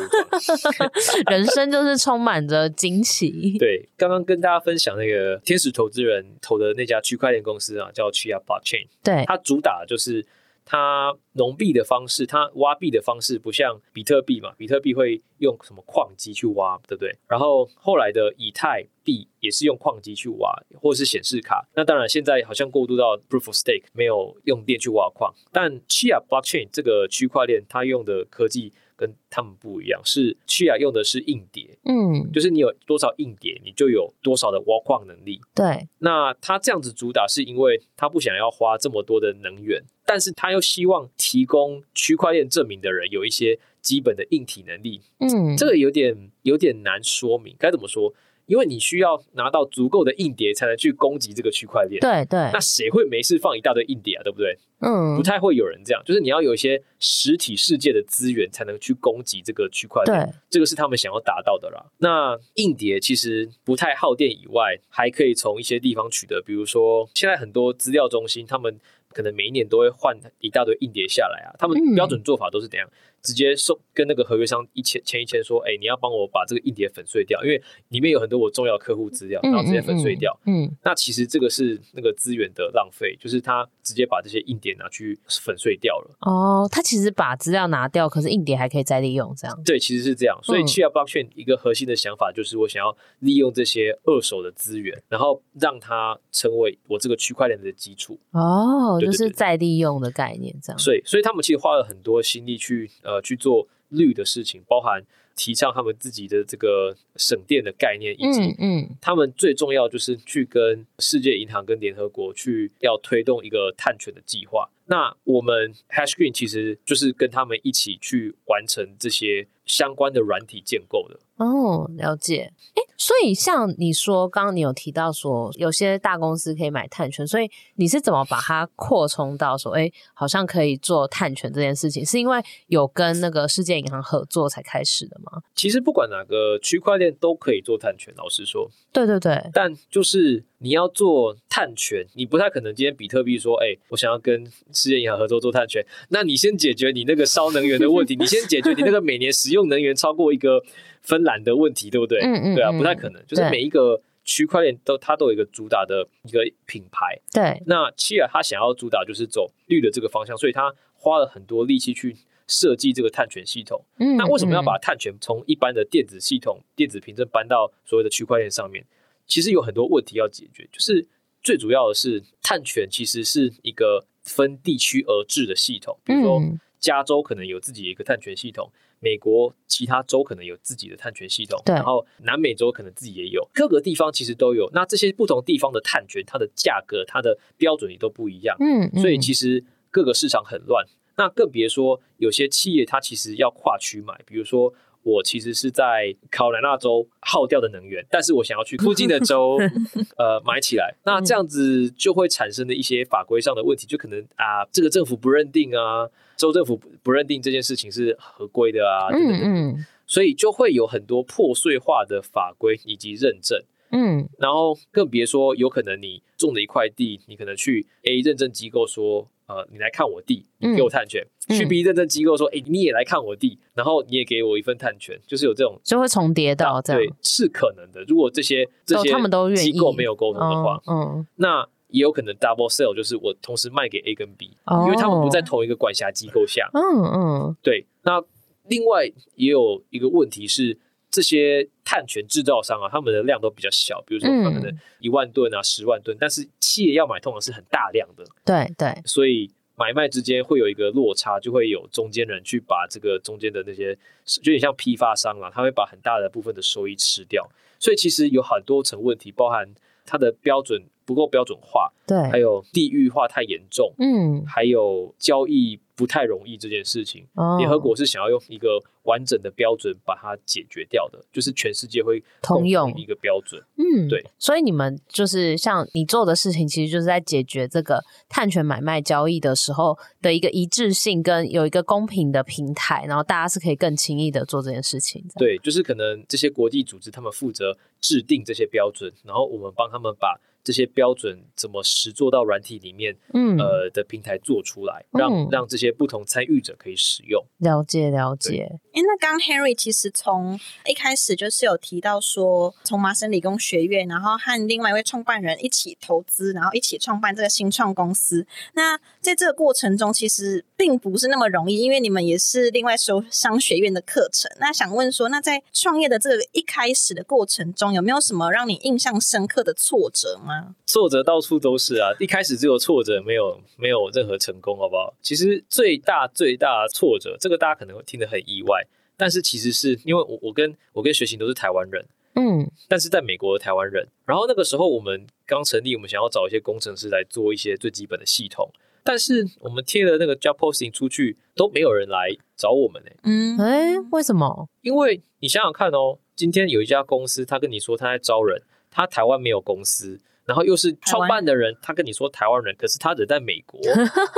[0.68, 0.90] 撞。
[1.32, 3.56] 人生就是充满着惊喜。
[3.58, 8.86] 对，刚刚跟大家分享那个天使投资人投的那家区块链公司啊，叫 Chia Blockchain。
[9.02, 10.26] 对，它主打就是。
[10.70, 17.16] 它农币的方式，它挖币的方式不像比特币嘛，比特币会用什么矿机去挖，对不对？
[17.26, 21.66] 然后后来的以太币也是用矿机去挖，或是显示卡。
[21.74, 25.34] 那当然现在好像过渡到 Proof of Stake，没有用电去挖矿。
[25.50, 35.40] 但 Chia Blockchain 这个区块链，它用的科技跟他们不一样，是 Chia 用的是硬碟，嗯，就是你有多少硬碟，你就有多少的挖矿能力。
[35.54, 39.84] 对，那他这样子主打是因为他不想要花这么多的能源。
[40.04, 48.14] 但是他又希望提供区块链证明的人有一些基本的硬体能力，嗯，这个有点有点难说明，该怎么说？
[48.48, 52.50] 因为你需要拿到足够的硬碟才能去攻击这个区块链，对对。
[52.52, 54.22] 那谁会没事放一大堆硬碟啊？
[54.24, 54.58] 对不对？
[54.80, 61.84] 嗯，不太会有人这样，就是你要有一些实体世界的资源才能去攻击这个区块链，对，这个是他们想要达到的啦。
[61.98, 68.80] 那硬碟其实不太耗电以外，还可以从一些地方取得，比如说现在很多资料中心他们。
[69.10, 72.86] 可能每一年都会换一大堆硬碟下来啊，他们标准做法都是怎样？
[72.86, 80.38] 嗯、直接送跟那个合约商一签签一签，说，哎、欸，你要帮我把这个硬碟粉碎掉，因为里面有很多我重要客户资料，然后直接粉碎掉。
[80.46, 86.16] 嗯，嗯嗯，那其实这个是那个资源的浪费，就是他直接把这些硬碟拿去粉碎掉了。
[86.20, 89.62] 哦，他其实把资料拿掉，可是硬碟还可以再利用，这样？
[89.64, 90.38] 对，其实是这样。
[90.42, 98.18] 所以 Chia Blockchain 一个核心的想法就是，我想要利用这些二手的资源，然后让它成为我这个区块链的基础。
[98.32, 98.98] 哦。
[99.00, 100.78] 就是再利用的概念，这样。
[100.78, 105.02] 所以，所以他们其实花了很多心力去呃去做绿的事情，包含
[105.34, 114.68] 提倡他们自己的这个省电的概念，以及嗯，他们最重要就是去跟世界银行跟联合国去要推动一个碳权的计划。
[114.86, 121.20] 那我们 Hash Green 其实就是跟他们一起去完成这些相关的软体建构的。
[121.36, 122.52] 哦，了解。
[122.74, 135.40] 诶，所以像你说，刚刚你有提到说，有些大公司可以买碳权，所以你是怎么把它扩充到说，诶，好像可以做碳权这件事情，是因为有跟那个世界银行合作才开始的吗？
[135.54, 138.68] 其实不管哪个区块链都可以做碳权，老实说。
[138.92, 139.48] 对对对。
[139.54, 150.62] 但就是你要做碳权，你不太可能今天比特币说，诶，我想要跟世界银行合作做碳权，那你先解决你那个烧能源的问题，你先解决你那个每年使用能源超过一个。
[151.00, 152.20] 芬兰的问题对不对？
[152.20, 153.22] 嗯嗯，对啊，不太可能。
[153.26, 157.18] 就是每一个区块链都它都有一个主打的一个品牌。
[157.32, 162.14] 对，那契尔他想要主打就是走绿的这个方向，所以他花了很多力气去
[162.46, 163.82] 设计这个碳权系统。
[164.00, 168.84] 嗯，那为什么要把碳权从一般的电子系统、电子凭证搬到所谓的区块链上面？
[169.28, 170.68] 其实有很多问题要解决。
[170.72, 171.06] 就是
[171.40, 175.96] 最主要的是，碳权其实是一个分地区而治的系统。
[176.04, 176.42] 比如说，
[176.80, 178.72] 加州可能有自己的一个碳权系统。
[179.00, 184.68] 美国其他州可能有自己的碳权系统，然后南美洲可能自己也有，各个地方其实都有。
[184.72, 188.56] 那这些不同地方的碳权，它的价格、它的标准也都不一样。
[188.58, 190.84] 嗯，嗯，所以其实各个市场很乱。
[191.16, 194.74] 那更别说有些企业，它其实要跨区买，比如说。
[195.02, 199.56] 我其实是在卡罗来纳州耗掉的能源，但是我想要去附近的州，
[200.18, 200.94] 呃，买起来。
[201.04, 209.86] 那这样子就会产生的一些法规上的问题，就可能啊，这个政府不认定啊，州政府不认定这件事情是合规的啊，等等等。
[210.06, 213.62] 所以就会有很多破碎化的法规以及认证。
[213.90, 219.28] 嗯，然后更别说有可能你种的一块地，你可能去 A 认证机构说。
[219.48, 221.26] 呃，你来看我地，你给我探权。
[221.48, 228.04] 嗯、去 B 认证机构说，哎、欸，你也来看我地，然后你也给我一份探权，就是有这种就会重叠到这样，对，是可能的。
[228.04, 229.08] 如果这些这些
[229.56, 236.68] 机构没有沟通的话，嗯，嗯那也有可能 double sell，就是我同时卖给 A 跟 B，、哦、因为他们不在同一个管辖机构下。
[236.74, 237.86] 嗯嗯，对。
[238.02, 238.22] 那
[238.68, 240.78] 另外也有一个问题是。
[241.10, 253.94] 这些碳权制造商啊，他们的量都比较小，比如说他可能一万吨啊、十万吨，但是企业要买通常是很大量的，对对，所以买卖之间会有一个落差，就会有中间人去把这个中间的那些，
[254.42, 259.66] 就有点像批发商啊，他会把很大的部分的收益吃掉，所以其实有很多层问题，包含
[260.04, 267.26] 它的标准不够标准化，对，还有地域化太严重，嗯，还有交易不太容易这件事情，
[267.58, 273.60] 联合国是想要用一个完整的标准把它解决掉的，就是全世界会通用一个标准。
[273.76, 274.24] 嗯，对。
[274.38, 285.24] 所以你们就是像你做的事情，其实就是在解决这个碳权买卖交易的时候的一个一致性，跟有一个公平的平台，然后大家是可以更轻易的做这件事情。
[285.36, 290.40] 对，就是可能这些国际组织他们负责制定这些标准，然后我们帮他们把。
[290.68, 297.42] 这些标准怎么实做到软体里面，嗯，呃的平台做出来，让、嗯、让这些不同参与者可以使用。
[297.56, 298.78] 了解了解。
[298.92, 308.46] 哎，那刚 Henry 其实从一开始就是有提到说，从麻省理工学院，然后和另外一位创办人一起投资，然后一起创办这个新创公司。
[308.74, 314.50] 那在这个过程中，其实并不是那么容易，因为你们也是另外修商学院的课程。
[314.60, 320.57] 那想问说，那在创业的这个一开始的过程中，有没有什么让你印象深刻的挫折吗？
[320.86, 325.14] 挫折到处都是啊，一开始只有挫折，没有没有任何成功，好不好？
[325.20, 328.86] 其实最大最大的挫折，这个大家可能会听得很意外。
[329.16, 334.06] 但是其实是因为我我跟我跟学习都是台湾人，嗯，但是在美国的台湾人。
[334.24, 338.70] 然后那个时候我们刚成立，我们想要找一些工程师来做一些最基本的系统。
[339.02, 343.10] 但是我们贴了那个 job posting 出去，都没有人来找我们呢。
[343.24, 344.68] 嗯，哎，为什么？
[344.82, 350.20] 因为你想想看哦，今天有一家公司，他跟你说他在招人，他台湾没有公司。
[350.48, 353.78] 然后又是创办的人，他跟你说台湾人，可是他人在美国，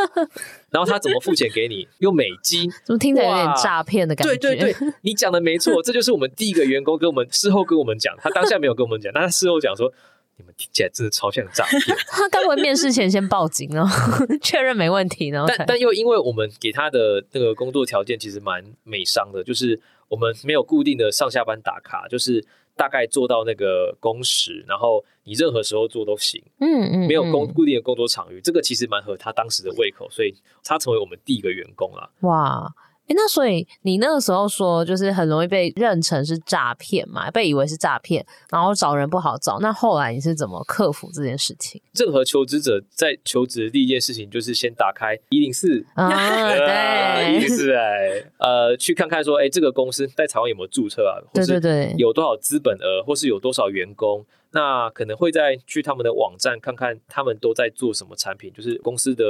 [0.69, 1.87] 然后他怎么付钱给你？
[1.99, 4.35] 用美金，怎么听起来有点诈骗的感觉？
[4.39, 9.93] 对对对，你讲的没错，这就是我们第一个员工跟我们事后跟我们讲，他当下没有跟我们讲，但他事后讲说，
[10.37, 11.97] 你们听起来真的超像诈骗。
[12.11, 13.87] 他该不会面试前先报警哦，
[14.43, 15.45] 确认没问题呢？
[15.47, 22.45] 但但又因为我们给他的那个工作条件其实蛮美商的，就是我们没有固定的上下班打卡，就是。
[22.81, 26.43] 大概做到那个工时，然后你任何时候做都行。
[26.61, 32.11] 嗯嗯，没有工固定的工作场域，这个其实蛮合他当时的胃口，所以他成为我们第一个员工了。
[32.21, 32.73] 哇！
[33.11, 39.59] 欸、那所以你那个时候说，就是很容易被认成是诈骗嘛，被以为是诈骗，然后找人不好找。
[39.59, 41.83] 那后来你是怎么克服这件事情？
[41.95, 51.19] 任何求职者在求职的第一件事情就是先打开一零四， 对，一零四哎，呃，去看看说，哎、欸，这个公司在台湾有没有注册啊？
[51.35, 54.25] 对对对，有多少资本额，或是有多少员工？
[54.53, 59.25] 那可能会再去他们的网站看看，他们都在做什么产品，就是公司的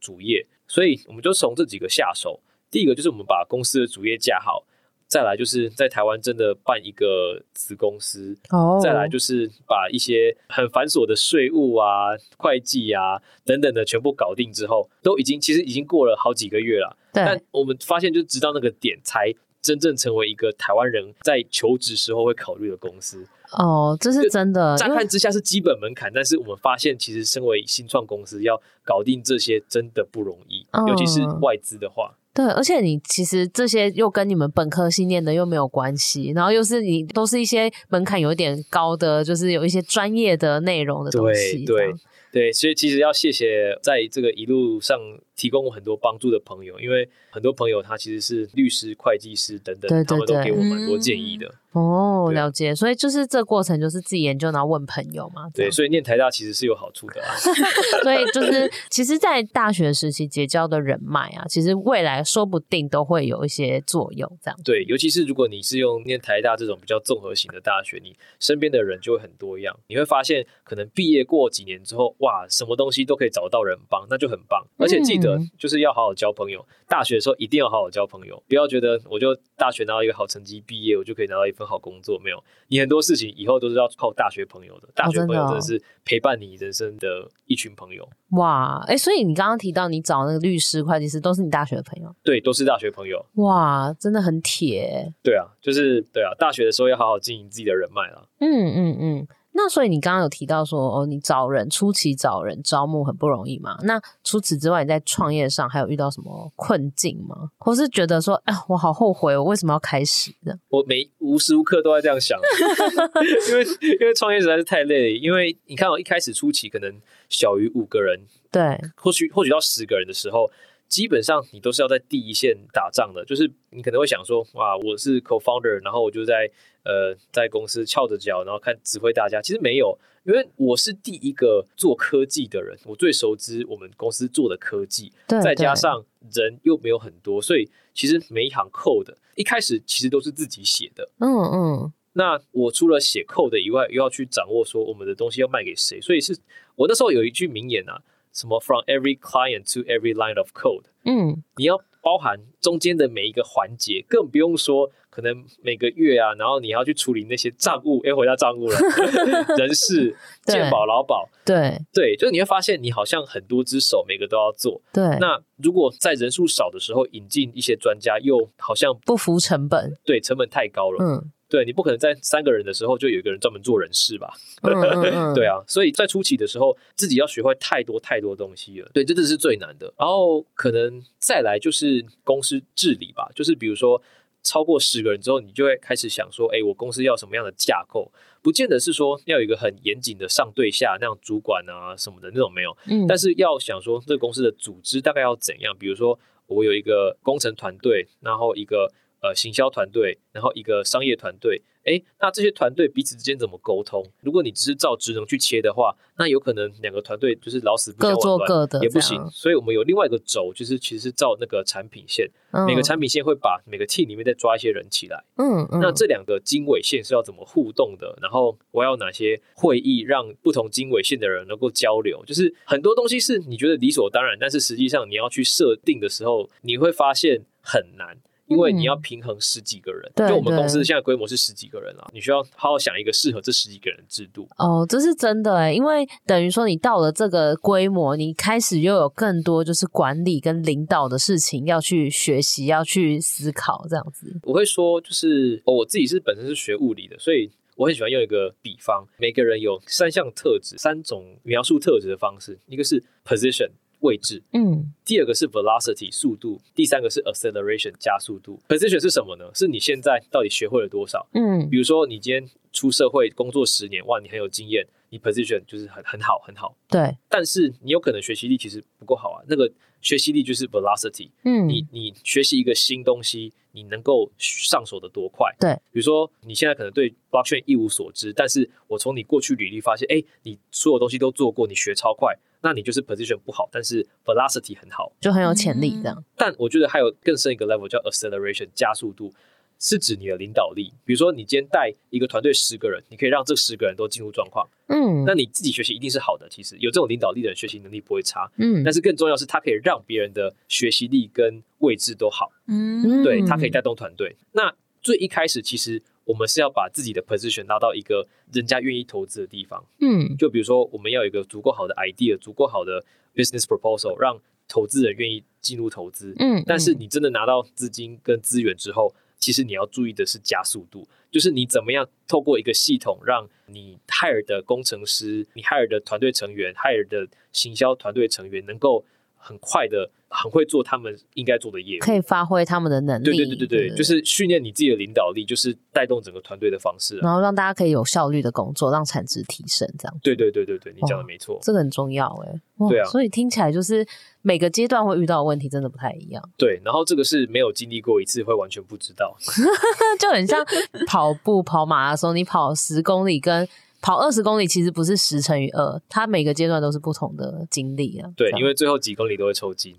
[0.00, 0.46] 主业。
[0.66, 2.40] 所以我们就从这几个下手。
[2.74, 4.64] 第一个就是我们把公司的主业架好，
[5.06, 8.82] 再来就是在台湾真的办一个子公司，oh.
[8.82, 16.96] 再来就是把一些很繁琐的税务啊、会计啊等等的全部搞定之后，都已经其实已经过了好几个月了。
[17.12, 23.24] 但我们发现，就直到那个点，才真正成为一个台湾人在求职时候会考虑的公司。
[23.52, 24.76] 哦，oh, 这是真的。
[24.76, 30.88] 乍看之下是基本门槛，但是我们发现，其实身为新创公司，要搞定这些真的不容易，oh.
[30.88, 32.16] 尤其是外资的话。
[32.34, 41.64] 对，而且你其实这些又跟你们本科系念的又没有关系，然后又是你都是一些门槛有一点高的，就是有一些专业的内容的东西。
[41.64, 41.94] 对对
[42.32, 44.98] 对，所以其实要谢谢在这个一路上
[45.36, 51.46] 提供我很多帮助的朋友，因为很多朋友他其实是律师、会计师等等，对对对，他们都给我蛮多建议的。
[51.46, 55.50] 嗯哦，了解，所以就是这过程就是自己研究，然后问朋友嘛。
[55.52, 57.34] 对，所以念台大其实是有好处的啊。
[58.04, 64.38] 所以就是，其实，在大学时期结交的人脉啊，其实未来说不定都会有一些作用。
[64.40, 64.60] 这样。
[64.64, 69.76] 对，尤其是如果你是用念台大这种比较综合型的大学，你身边的人就会很多样。
[69.88, 74.64] 你会发现，可能毕业过几年之后，哇，什么东西都可以找到人帮，那就很棒。
[74.78, 76.60] 而且记得，就是要好好交朋友。
[76.60, 84.88] 嗯、大学的时候一定要好好交朋友，不要觉得我就大学拿到一个好成绩，毕业我就可以拿到一份好工作，没有，你很多事情以后都是要靠大学朋友的。
[84.94, 88.08] 大学朋友真的是陪伴你人生的一群朋友。
[88.32, 92.14] 哇，哎、欸，所以你刚刚提到你找那个律师、会计师，都是你大学的朋友？
[92.22, 93.24] 对，都是大学朋友。
[93.34, 95.12] 哇，真的很铁。
[95.22, 98.26] 对啊，就是对啊，大学的时候要好好经营自己的人脉啦。
[98.40, 99.18] 嗯嗯嗯。
[99.18, 103.78] 嗯那所以你刚刚有提到说哦，你找人初期找人招募很不容易嘛？
[103.84, 107.50] 那除此之外，你在创业上还有遇到什么困境吗？
[107.58, 110.52] 或是觉得说，哎，我好后悔，我为什么要开始呢？
[110.68, 112.36] 我每无时无刻都在这样想，
[113.48, 113.64] 因为
[114.00, 115.18] 因为创业实在是太累了。
[115.18, 116.92] 因为你看，我一开始初期可能
[117.28, 120.50] 小于五个人，对，或许或许到十个人的时候。
[120.86, 126.48] 基本上你都是要在第一线打仗的，就是你可能会想说，哇，我是 co-founder，然后我就在
[126.84, 129.40] 呃在公司翘着脚，然后看指挥大家。
[129.42, 141.08] 其实没有，因为我是第一个做科技的人，我最熟知我们公司做的科技，对对，再加上人又没有很多，所以其实每一行 code 一开始其实都是自己写的。
[141.18, 146.36] 嗯嗯，那我除了写 code 以外，又要去掌握说我们的东西要卖给谁，所以是
[146.76, 148.02] 我那时候有一句名言啊。
[148.34, 150.86] 什么？From every client to every line of code。
[151.04, 158.76] 嗯，你要包含中间的每一个环节，更不用说可能每个月啊，然后你要去处理那些账务，要回到账务了，
[159.56, 164.82] 人事、健保、劳保，对对，就是你会发现你好像很多只手，每个都要做。
[164.92, 170.98] 对，那如果在人数少的时候引进一些专家，又好像不服成本，对，成本太高了。
[171.00, 171.30] 嗯。
[171.46, 174.32] 对，你不可能在三个人的时候就有一个人专门做人事吧？
[174.62, 178.90] 嗯嗯嗯 对啊，所以在初期的时候，自己要学会太多太多东西了。
[178.92, 179.86] 对，这这是最难的。
[179.96, 184.02] 然后可能再来就是公司治理吧，就是比如说
[184.44, 188.12] 超过十个人之后，你就会开始想说，哎，我公司要什么样的架构？
[188.42, 195.74] 不见得是说要有一个很严谨的上对下那样主管啊什么的那种没有，嗯，但是要想说这个公司的组织大概要怎样？
[195.76, 196.16] 比如说
[196.46, 198.92] 我有一个工程团队，然后一个
[199.22, 201.62] 呃行销团队，然后一个商业团队。
[201.84, 204.04] 哎，那这些团队彼此之间怎么沟通？
[204.20, 209.22] 如果你只是照职能去切的话，那有可能两个团队就是老死不相往来，各做各的也不行。
[209.30, 215.22] 所以我们有另外一个轴，就是其实是照那个产品线，嗯、每个产品线会把每个 team 里面再抓一些人起来。
[215.36, 218.16] 嗯，嗯，那这两个经纬线是要怎么互动的？
[218.22, 222.24] 然后我要哪些会议让不同经纬线的人能够交流？
[222.24, 228.16] 就是很多东西是你觉得理所当然，但是实际上你要去设定的时候，你会发现很难。
[228.46, 234.46] 因为你要平衡十几个人，嗯、就我们公司现在规模是十几个人了，你需要好好想一个适合这十几个人的制度。
[234.58, 244.38] 哦，这是真的哎，因为等于说你到了这个规模，你开始又有更多就是管理跟领导的事情要去学习，要去思考这样子。
[244.42, 253.70] 我会说，就是、哦、我自己是本身是学物理的，所以我很喜欢用一个比方，每个人有三项特质，三种描述特质的方式，一个是 position。
[254.04, 258.60] 位置，嗯，第二个是 velocity 速度，第三个是 acceleration 加速度。
[258.68, 259.50] position 是什么呢？
[259.54, 261.26] 是你现在到底学会了多少？
[261.32, 266.76] 嗯，比如说你今天出社会工作十年，哇，你很有经验，你 position 就是很很好很好。
[266.88, 269.42] 对，但是你有可能学习力其实不够好啊。
[269.48, 275.50] 那个学习力就是 velocity，嗯，你你学习一个新东西，你能够上手的多快？
[275.58, 282.36] 对，比如说你现在可能对 blockchain 一无所知，但是我从你过去履历发现，哎，你所有东西都做过，你学超快。
[282.64, 286.24] 那你就是 position 不好，但是 velocity 很好，就很有潜力这样。
[286.34, 289.30] 但我觉得还有更深一个 level 叫 acceleration 加速度，
[289.78, 290.90] 是指你的领导力。
[291.04, 294.66] 比如说你今天带一个团队十个人，你可以让这十个人都进入状况。
[294.86, 296.48] 嗯，那你自己学习一定是好的。
[296.48, 298.50] 其实有这种领导力的人，学习能力不会差。
[298.56, 302.50] 嗯，但是更重要是，他可以让别人的学习力跟位置都好。
[302.66, 304.34] 嗯，对，他可以带动团队。
[304.52, 306.02] 那最一开始其实。
[306.24, 313.04] 我们是要把自己的 position 拉到一个人家愿意投资的地方，嗯，就比如说我们要有一个足够好的 idea，足够好的
[313.34, 329.04] business proposal，让投资人愿意进入投资，嗯，但是你真的拿到资金跟资源之后，其实你要注意的是加速度，就是你怎么样透过一个系统，让你 hire 的工程师、你 hire 的团队成员、hire 的行销团队成员能够
[329.44, 330.10] 很快的。
[330.36, 333.24] 很会做他们应该做的业务，可以发挥他们的能力。
[333.24, 340.18] 对对对对对，对就是训练你自己的领导力，就是带动整个团队的方式，然后让大家可以有效率的工作，让产值提升，这样。
[340.24, 342.60] 对对对对对，你讲的没错，这个很重要哎。
[342.88, 344.04] 对啊，所以听起来就是
[344.42, 346.42] 每个阶段会遇到的问题真的不太一样。
[346.58, 349.36] 对，然后这个是没有经历过一次会完全不知道，
[350.18, 350.66] 就很像
[351.06, 353.68] 跑步跑马拉松，你跑十公里跟。
[354.04, 358.28] 跑二十公里其实不是十乘以二，它每个阶段都是不同的经历啊。
[358.36, 359.96] 对，因为最后几公里都会抽筋。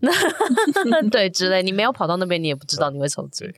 [1.10, 3.52] 对，之类，你没有跑到那边，你也不知道你会抽筋。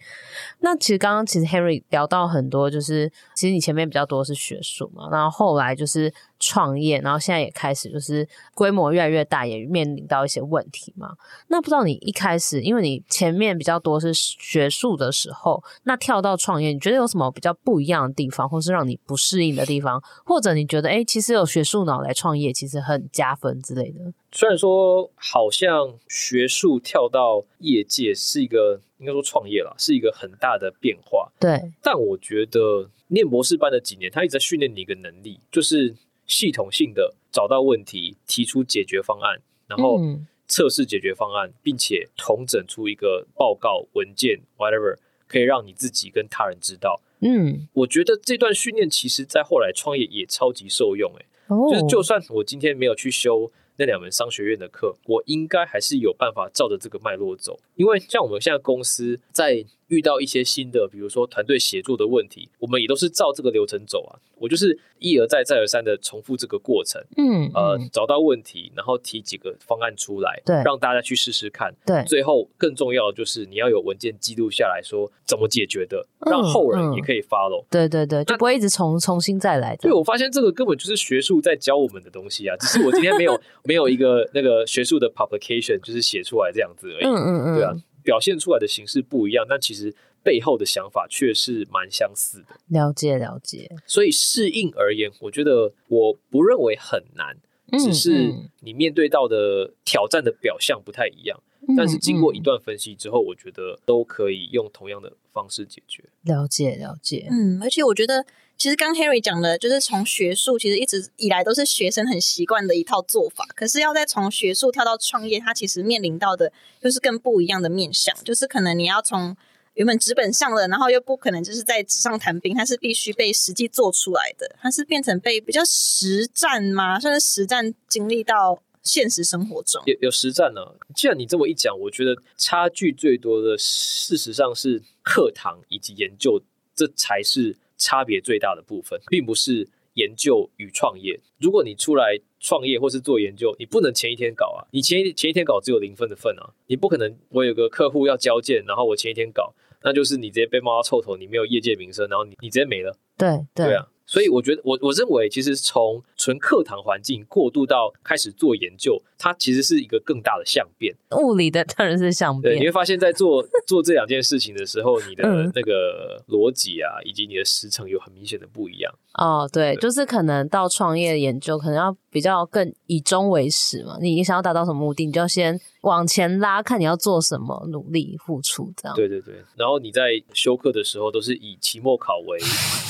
[0.60, 6.14] 那其实刚刚其实 Henry 聊到很多，就是其实你前面比较多是学术嘛，然后后来就是。
[6.40, 11.16] 创业，然后现在也开始就是规模越来越大，也面临到一些问题嘛。
[11.48, 24.14] 那不知道你一开始，因为你前面比较多是学术的时候，那跳到创业，你觉得有什么比较不一样的地方，或是让你不适应的地方，或者你觉得哎，其实有学术脑来创业，其实很加分之类的？
[24.32, 31.32] 虽然说好像学术跳到业界是一个，应该说创业啦，是一个很大的变化。
[31.40, 35.96] 对，但我觉得念博士班的几年，他一直在训练你一个能力，就是。
[36.28, 40.00] 系统性的找到问题，提出解决方案，然后
[40.48, 44.98] 测试解决方案，嗯、并且统整出一个报告文件，whatever，
[45.28, 47.02] 可以让你自己跟他人知道。
[47.22, 51.12] 嗯，我觉得这段训练其实在后来创业也超级受用。
[51.18, 57.60] 哎，哦，就是就算我今天没有去修那两门商学院的课，我应该还是有办法照着这个脉络走。
[57.76, 64.20] 因为像我们现在公司在遇到一些新的，比如说团队协作的问题，我们也都是照这个流程走啊。
[64.40, 79.76] 我就是一而再、再而三的重复这个过程，嗯，呃，找到问题，然后提几个方案出来，对，让大家去试试看，对，最后更重要的就是你要有文件记录下来说怎么解决的，嗯、让后人也可以 follow，对对对，就不会一直重重新再来。
[79.78, 87.74] 对，我发现这个根本就是学术在教我们的东西啊，只是我今天没有没有一个那个学术的 publication，就是写出来这样子而已，嗯嗯嗯，对啊，
[88.08, 89.94] 表现出来的形式不一样，但其实。
[90.24, 93.70] 背后的想法却是蛮相似的，了解了解。
[93.86, 97.38] 所以适应而言，我觉得我不认为很难，
[97.80, 101.42] 只是你面对到的挑战的表象不太一样。
[101.78, 106.04] 但是经过一段分析之后，我觉得都可以用同样的方式解决。
[106.24, 108.26] 了解了解，嗯，而且我觉得
[108.58, 116.52] 其实刚 Harry 讲的，就是从学术其实一直以来都是学生很习惯的一套做法，可是要再从学术跳到创业，它其实面临到的
[116.82, 119.38] 就是更不一样的面向，就是可能你要从
[119.76, 127.00] 原本纸本上的，然后又不可能就是在纸上谈兵，它是必须被实际做出来的，它是变成被比较实战嘛？
[127.00, 128.62] 算是实战经历到。
[128.84, 130.62] 现实生活中有有实战呢、
[130.96, 136.42] 既然你这么一讲，我觉得差距最多的，事实上是课堂以及研究，
[136.74, 141.20] 这才是差别最大的部分，并不是研究与创业。
[141.40, 147.18] 如果你出来创业或是做研究，你不能前一天搞啊，你前一前一天搞只有零分的份啊，你不可能。
[147.30, 149.54] 我有个客户要交件，然后我前一天搞，
[149.84, 152.98] 那就是你直接被骂到臭头，你没有业界名声，然后你你直接没了。
[153.18, 153.88] 对对，对啊。
[154.08, 160.96] 所以我觉得，我我认为，其实从纯课堂环境过渡到开始做研究，它其实是一个更大的相变。
[161.18, 162.56] 物理的当然是相变。
[162.56, 168.94] 对，你会发现在做做这两件事情的时候，你的那个逻辑啊，以及你的时程有很明显的不一样。
[169.16, 173.98] 哦，对，对，就是可能到创业研究，可能要比较更以终为始嘛。
[174.02, 178.96] 你你想要达到什么目的，你就要先往前拉，看你要做什么，努力付出这样。
[178.96, 179.36] 对对对。
[179.56, 182.40] 然后你在修课的时候，都是以期末考为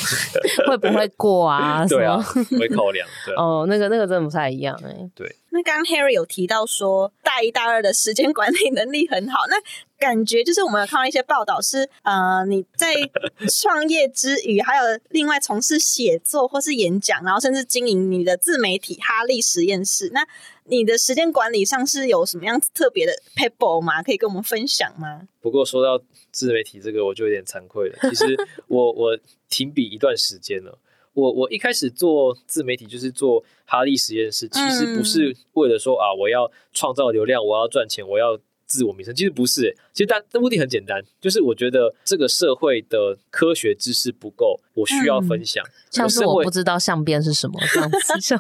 [0.66, 1.06] 会不会。
[1.18, 2.22] 过啊， 对啊，
[2.60, 3.08] 会考量。
[3.26, 5.12] 对哦，那个那个真的不太一样哎、欸。
[5.16, 9.56] 对，那刚刚 Harry 有提到说大一、大二的时间管理能力很好，那
[9.98, 12.94] 感觉就是我们有看到一些报道是，呃，你在
[13.50, 20.10] 创业之余，还有另外从事写作或是演讲，然后甚至经营你的自媒体哈利实验室。
[20.14, 20.26] 那
[20.66, 24.04] 你的时间管理上是有什么样子特别的 pebble 吗？
[24.04, 25.28] 可以跟我们分享吗？
[25.42, 27.98] 不过说到自媒体这个，我就有点惭愧了。
[28.10, 28.38] 其实
[28.68, 29.18] 我我
[29.50, 30.78] 停笔一段时间了。
[31.14, 38.38] 我我一开始做自媒体就是做哈利实验室，其实不是为了说啊，我要创造流量，我要赚钱，我要
[38.68, 39.76] 自我名声，其实不是、欸。
[39.94, 45.66] 其实大的目的很简单，就是我觉得这个社会的科学知识不够，我需要分享。
[45.90, 48.40] 像、嗯、是我不知道相变是什么 这样子，像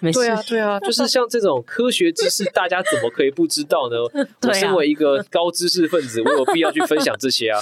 [0.00, 0.20] 没事。
[0.20, 3.96] 对啊，对啊， 就是像这种科学知识，大家怎么可以不知道呢？
[4.46, 7.58] 我身为一个高知识分子，我有必要去分享这些啊。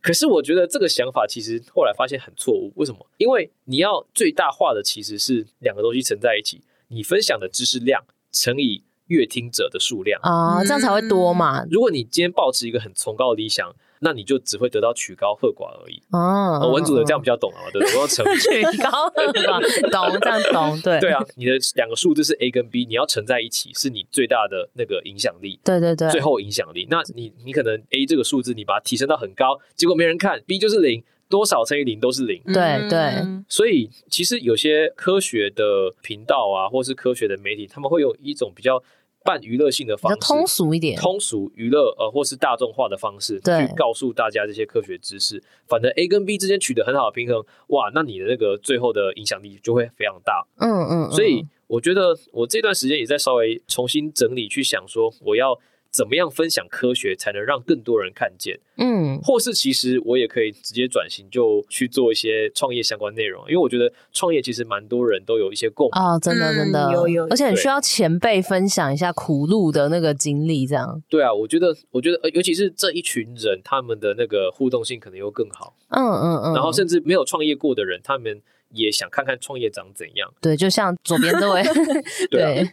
[0.00, 2.72] 可是我觉得这个想法其实后来发现很错误。
[2.76, 3.06] 为什么？
[3.18, 8.82] 因为你要最大化的其实是两个东西乘在一起，你分享的知识量乘以。
[9.14, 11.64] 阅听者的数量啊、哦，这样才会多嘛。
[11.70, 16.02] 如果你今天抱持一个很崇高的理想，那你就只会得到曲高和寡而已。
[16.10, 17.96] 哦，文组的这样比较懂啊，对不对？
[17.96, 21.24] 我要乘曲高和寡，懂这样懂，对对啊。
[21.36, 25.58] 你的两个数字是 A 跟 B，你要乘在一起，是你最大的那个影响力。
[25.64, 26.86] 对对对，最后影响力。
[26.90, 31.02] 那你你可能 A 这个数字你把它提升到很高，结果没人看，B 就是零。
[31.26, 33.14] 多少乘以零都是零，对对，
[33.48, 38.80] 所以其实有些科学的频道啊，或是科学的媒体，他们会用一种比较
[39.24, 45.42] 半娱乐性的方式，通俗一点，通俗娱乐呃，或是大众化的方式，去告诉大家这些科学知识。
[45.66, 50.46] 反正 A 跟 B 之间取得很好的平衡，哇，那你的那个最后的影响力就会非常大。
[50.58, 55.58] 嗯嗯，所以我觉得我这段时间也在稍微重新整理，去想说我要。
[55.94, 58.58] 怎么样分享科学才能让更多人看见？
[58.78, 71.00] 嗯，或是其实我也可以直接转型，就去做一些创业相关内容，因为我觉得创业其实蛮多人都有一些共鸣啊、哦，真的真的、嗯、有有，而且很需要前辈分享一下苦路的那个经历，这样。
[71.08, 75.76] 对啊，我觉得我觉得，尤其是这一群人，他们的那个互动性可能又更好。
[75.90, 78.42] 嗯嗯嗯，然后甚至没有创业过的人，他们
[78.72, 80.28] 也想看看创业长怎样。
[80.40, 81.62] 对，就像左边这位，
[82.28, 82.40] 对。
[82.40, 82.70] 对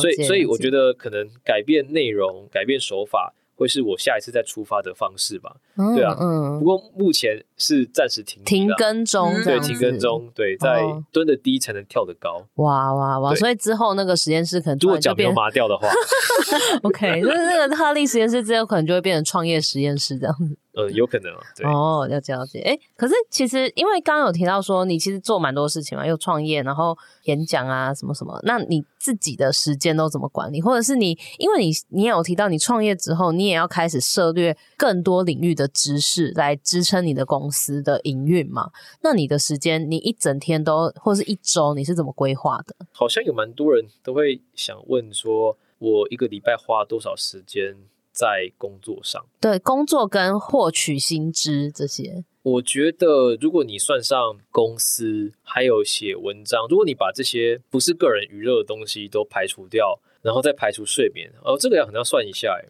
[0.00, 5.56] 所以，所以我觉得可能改变内容、改变手法，会是我下一次再出发的方式吧。
[5.76, 6.58] 嗯、对啊，嗯。
[6.58, 10.82] 不过目前是暂时停停更中，对，停更中，对，在
[11.12, 12.46] 蹲的低才能跳得高。
[12.54, 13.34] 哇哇哇！
[13.34, 15.88] 所以之后那个实验室可能如果脚没有麻掉的话，
[16.82, 20.56] OK，就是那个哈利实验室之后可能就会变成创业实验室这样子。
[20.76, 22.60] 呃，有可能啊，对哦，了解了解。
[22.60, 28.38] 哎，可是其实因为刚刚有提到说，你其实做蛮多事情嘛，又创业，然后演讲啊，什么什么。
[28.42, 30.60] 那你自己的时间都怎么管理？
[30.60, 38.70] 或者是你，因为你你也有提到，你创业之后，你也要开始涉猎更多领域的知识来支撑你的公司的营运嘛？
[39.02, 42.74] 那你的时间，你一整天都，或者是一周，你是怎么规划的？
[42.90, 47.76] 好像有蛮多人都会想问说，我一个礼拜花多少时间？
[48.14, 62.64] 在工作上，对工作跟获取薪资这些，我觉得如果你算上公司，还有写文章，如果你把这些不是个人娱乐的东西都排除掉，然后再排除睡眠，哦，这个要可能要算一下哎。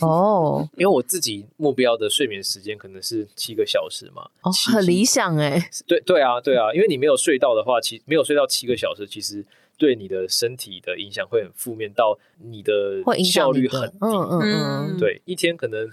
[0.06, 5.70] 哦，因为我自己目标的睡眠时间可能是七个小时嘛，哦，很理想哎。
[5.86, 9.44] 对对啊，对啊，因为你没有睡到的话，其没有睡到七个小时，其实
[9.76, 13.96] 对你的身体的影响会很负面，到你的效率很低。
[14.00, 14.40] 嗯嗯
[14.94, 15.90] 嗯，对，一天可能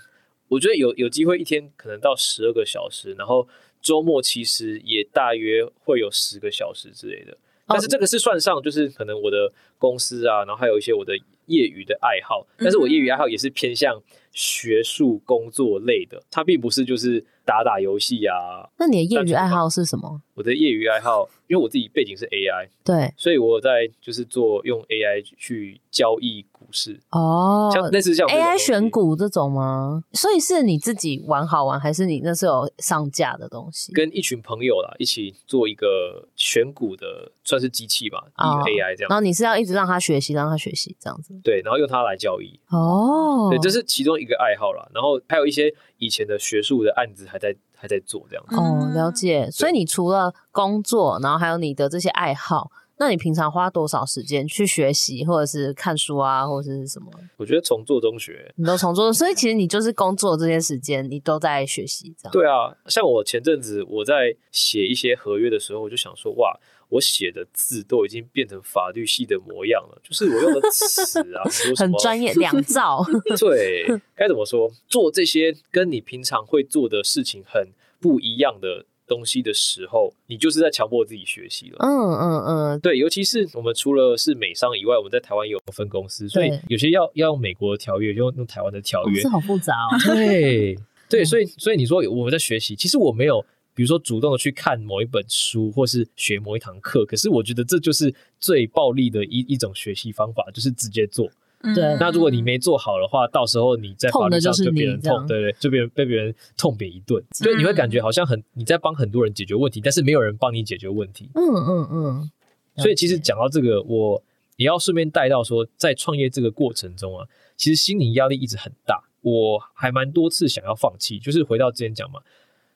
[0.47, 3.47] 我觉得有有机会一天可能到十二个小时，然后
[3.81, 7.37] 周末其实也大约会有十个小时之类的。
[7.67, 11.15] 但是这个是算上，就是可能我的公司啊，然后还有一些我的
[11.45, 12.45] 业余的爱好。
[12.57, 13.97] 但是我业余爱好也是偏向
[14.33, 18.69] 学术工作类的，它并不是就是打打游戏啊。
[18.79, 20.21] 那你的业余爱好是什么？
[20.35, 26.45] 我的业余爱好，因为我自己背景是 AI，对，所以我在就是做用 AI 去交易。
[26.71, 30.03] 是哦，像类似像 AI 选股这种吗？
[30.13, 33.91] 所以是你自己玩好玩，还是你那时候有上架的东西？
[33.93, 39.09] 跟一群朋友啦，一起做一个选股的，算是机器吧，一个 AI 这样。
[39.09, 41.33] 然后你是要一直让他学习，让他学习这样子。
[41.43, 42.59] 对，然后用它来交易。
[42.69, 44.87] 哦，对，这是其中一个爱好啦。
[44.93, 48.55] 然后还有一些以前的学术的案子还在还在做这样子。
[48.55, 49.49] 哦，了解。
[49.51, 52.71] 所以你除了工作，然后还有你的这些爱好。
[53.01, 57.11] 那你平常花多少时间去学习，或者是看书啊，或者是什么？
[57.35, 62.31] 我觉得从做中学，你都从做，所以其实你就是工作这些时间，你都在学习，这样。
[62.31, 66.55] 对啊，像我前阵子我在写一些合约的时候，我就想说，哇，
[66.89, 71.41] 我写的字都已经变成法律系的模样了，就是我用的词啊，
[71.75, 73.03] 很专业，两造。
[73.39, 73.83] 对，
[74.15, 74.71] 该怎么说？
[74.87, 81.77] 做这些跟你平常会做的事情很不一样的东西的时候，你就是在强迫自己学习了。
[81.81, 89.99] 嗯嗯嗯，对，尤其是我们除了是美商以外，我们在台湾也有分公司，所以有些要要用美国的条约，就用台湾的条约，是好复杂哦。
[90.15, 90.77] 对
[91.09, 93.45] 对，所以所以你说我们在学习，其实我没有，
[93.75, 101.29] 比如说主动的去看某一本书，或是学某一堂课，可是我觉得这就是最暴力的一一种学习方法，就是直接做。
[101.75, 111.29] 对，那如果你没做好的话，到时候你在法律上就别人痛，对对，就别人被别人痛扁一顿，所以你会感觉好像很你在帮很多人解决问题，但是没有人帮你解决问题。
[111.35, 112.31] 嗯嗯嗯。
[112.77, 114.23] 所以其实讲到这个，我
[114.55, 122.21] 也要顺便带到说，在创业这个过程中啊，其实心理压力一直很大，我还蛮多次想要放弃，就是回到之前讲嘛，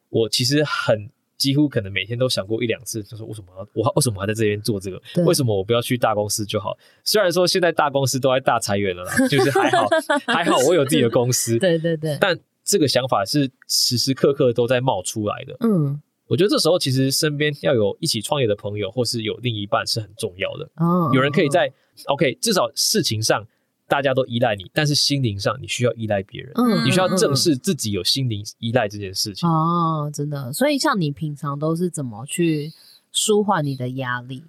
[0.10, 1.10] 我其实很。
[1.38, 5.02] 几乎可能每天都想过一两次，就说为什么要我为什么还在这边做这个？
[5.26, 6.78] 为什么我不要去大公司就好？
[7.04, 9.88] 虽然说现在大公司都在大裁员了啦， 就是还好
[10.28, 11.58] 还好我有自己的公司。
[11.60, 12.18] 对对对。
[12.20, 15.56] 但这个想法是时时刻刻都在冒出来的。
[15.62, 20.70] 嗯，我觉得这时候其实身边要有一起创业的朋友，或是有另一半是很重要的。
[20.78, 21.72] 哦，有人可以在
[22.06, 23.46] OK，至少事情上。
[23.88, 29.48] 大家都依赖你，但是心灵上你需要依赖别人，嗯，你需要正视自己有心灵依赖这件事情。
[29.50, 32.72] 哦，真的，所以像你平常都是怎么去
[33.12, 34.44] 舒缓你的压力？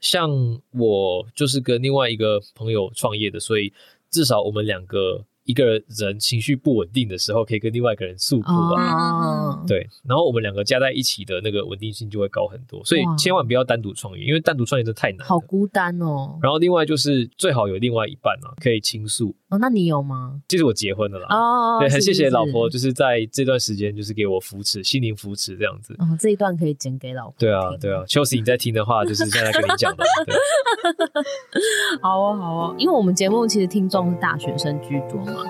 [0.00, 0.30] 像
[0.72, 3.72] 我就是跟另外一个朋友创业的，所以
[4.10, 5.24] 至少我们两个。
[5.44, 9.56] 一个人情绪不稳定的时候，可以跟另外一个人诉苦啊。
[9.56, 9.66] Oh.
[9.66, 12.84] 对，然后我们两个加在一起的那个稳定性就会高很多。
[12.84, 16.38] 所以千万不要单独创业，因为单独创业真的太难，好孤单哦。
[16.42, 19.34] 然后另外就是最好有另外一半啊，可以倾诉。
[19.48, 20.40] 哦，那你有吗？
[20.48, 21.26] 其实我结婚了啦。
[21.30, 25.94] 哦，对，很谢谢老婆，就是在这段时间就是给我扶持，心灵扶持这样子。
[25.98, 27.34] 哦，这一段可以剪给老婆。
[27.38, 30.04] 对啊，对啊，Chelsea 你在听的话，就是现在跟你讲的。
[30.26, 30.34] 对
[32.00, 35.44] 好哦，好哦，因为我们节目其实听众是大学生居多嘛。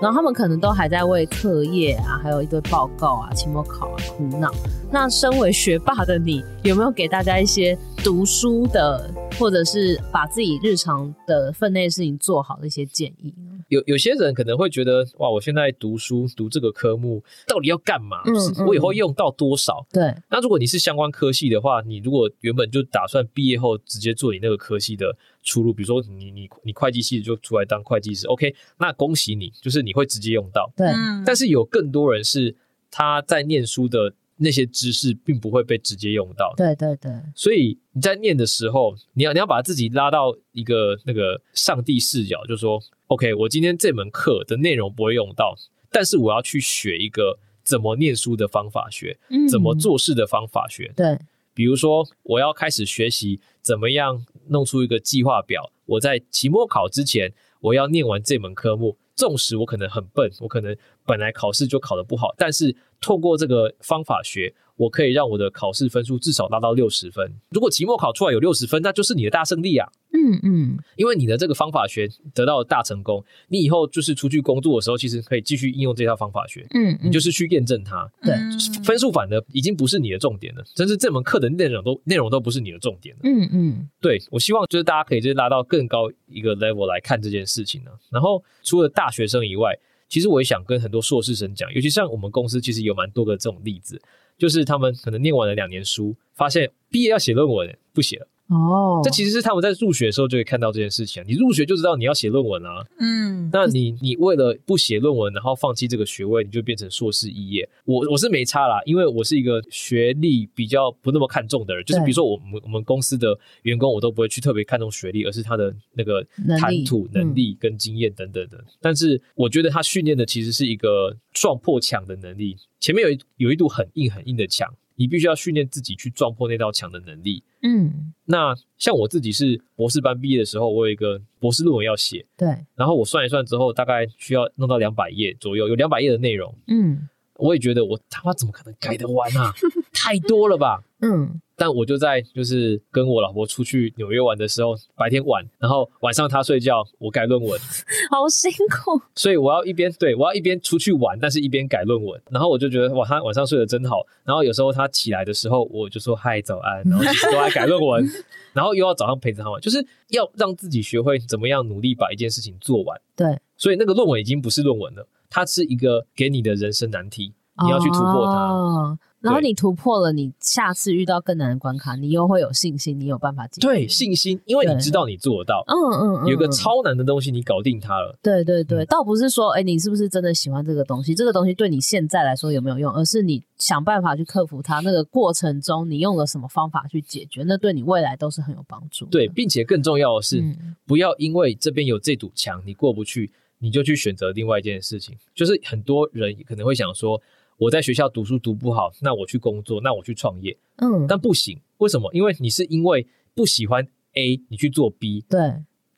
[0.00, 4.48] 然后他们可能都还在为课业啊，还有一堆报告啊、期末考啊苦恼。
[4.92, 13.58] 那身为学霸的你，有没有给大家一些读书的，或者是把自己日常的分内事情做好的一些建议呢？
[13.70, 18.22] 有有些人可能会觉得，哇，我现在读书读这个科目到底要干嘛？
[18.24, 19.84] 嗯嗯，我以后用到多少？
[19.92, 20.14] 对。
[20.30, 30.72] 那如果你是相关科系的话，你如果原本就打算毕业后直接做你那个科系的出路，比如说你你你会计系就出来当会计师，OK，那恭喜你，就是你会直接用到。
[30.76, 30.88] 对。
[31.24, 32.54] 但是有更多人是
[32.90, 34.14] 他在念书的。
[34.40, 45.56] 那些知识并不会被直接用到，对对对，所以你在念的时候，你要你要把自己拉到一个那个上帝视角，就是说，OK，我今天这门课的内容不会用到，
[45.90, 51.18] 但是我要去学一个怎么念书的方法学，嗯，怎么做事的方法学，对，
[51.52, 58.96] 比如说我要开始学习怎么样弄出一个计划表，我在期末考之前，我要念完这门科目。
[59.14, 67.30] 纵使我可能很笨，我可能本来考试就考得不好，但是透过这个方法学，我可以让我的考试分数至少拉到六十分。
[67.50, 69.86] 如果期末考出来有六十分，那就是你的大胜利啊！
[70.10, 76.66] 嗯嗯，因为你的这个方法学得到了大成功，你以后就是出去工作的时候，其实可以继续应用这套方法学。
[76.70, 78.10] 嗯，嗯，你就是去验证它。
[78.22, 78.34] 对，
[78.82, 83.20] 分数反而已经不是你的重点了，甚至这门课的内容都内容都不是你的重点了。
[83.24, 87.90] 嗯嗯，对，我希望就是大家可以就是拉到更高一个 level 来看这件事情呢。
[88.10, 89.76] 然后除了大学生以外，
[90.08, 94.00] 其实我也想跟很多硕士生讲，尤其像我们公司其实有蛮多个这种例子。
[94.38, 101.22] 就是他们可能念完了两年书，发现毕业要写论文，不写了，哦，这其实是他们在入学的时候就会看到这件事情。
[101.26, 107.68] 你入学就知道你要写论文啊，嗯，那你你为了不写论文，然后放弃这个学位，你就变成硕士肄业。
[107.84, 116.26] 我我是没差啦，因为我是一个学历比较不那么看重的人，就是比如说我们我们公司的员工，我都不会去特别看重学历，而是他的那个
[116.58, 118.58] 谈吐能力跟经验等等的。
[118.80, 124.72] 但是我觉得他训练的其实是一个撞破墙的能力，前面有一有一堵很硬很硬的墙。
[124.98, 127.42] 你必须要训练自己去撞破那道墙的能力。
[127.62, 132.26] 嗯，那像我自己是博士班毕业的时候，我有一个博士论文要写。
[132.36, 132.48] 对。
[132.74, 136.52] 然后我算一算之后，大概需要弄到两百页左右，有两百页的内容。
[136.66, 137.08] 嗯。
[137.38, 139.54] 我也觉得我他妈怎么可能改得完啊？
[139.94, 140.82] 太多了吧？
[141.00, 141.40] 嗯。
[141.60, 147.58] 但我就在就是跟我老婆出去纽约玩的时候，白天玩，然后晚上她睡觉，我改论文，
[148.12, 149.02] 好辛苦。
[149.16, 152.20] 所以我要一边对我要一边出去玩，但是一边改论文。
[152.30, 154.06] 然后我就觉得哇，她晚上睡得真好。
[154.22, 158.08] 然后有时候她起来的时候，我就说嗨早安，然后都在改论文，
[158.54, 163.00] 然后又要早上陪着她玩，就是要让自己学会怎么样努力把一件事情做完。
[163.16, 168.48] 对，所以那个论文已经不是论文了，它是一个给你的人生难题，你要去突破它。
[168.52, 173.66] 哦然后你突破了，你下次遇到更难的关卡，你又会有信心，你有办法解决。
[173.66, 175.64] 对，信心，因为你知道你做得到。
[175.66, 178.16] 嗯嗯嗯，有一个超难的东西，你搞定它了。
[178.22, 181.16] 对对对，倒不是说，哎，你是不是真的喜欢这个东西？
[181.16, 182.92] 这个东西对你现在来说有没有用？
[182.92, 184.78] 而是你想办法去克服它。
[184.78, 187.42] 那个过程中，你用了什么方法去解决？
[187.42, 189.04] 那对你未来都是很有帮助。
[189.06, 190.40] 对，并且更重要的是，
[190.86, 195.16] 不要因为这边有这堵墙，你过不去，你就去选择另外一件事情。
[195.34, 197.20] 就是很多人可能会想说。
[197.60, 202.08] 我在学校读书读不好，那我去工作，那我去创业，嗯，但不行，为什么？
[202.14, 203.04] 因为你是因为
[203.34, 205.40] 不喜欢 A，你去做 B，对，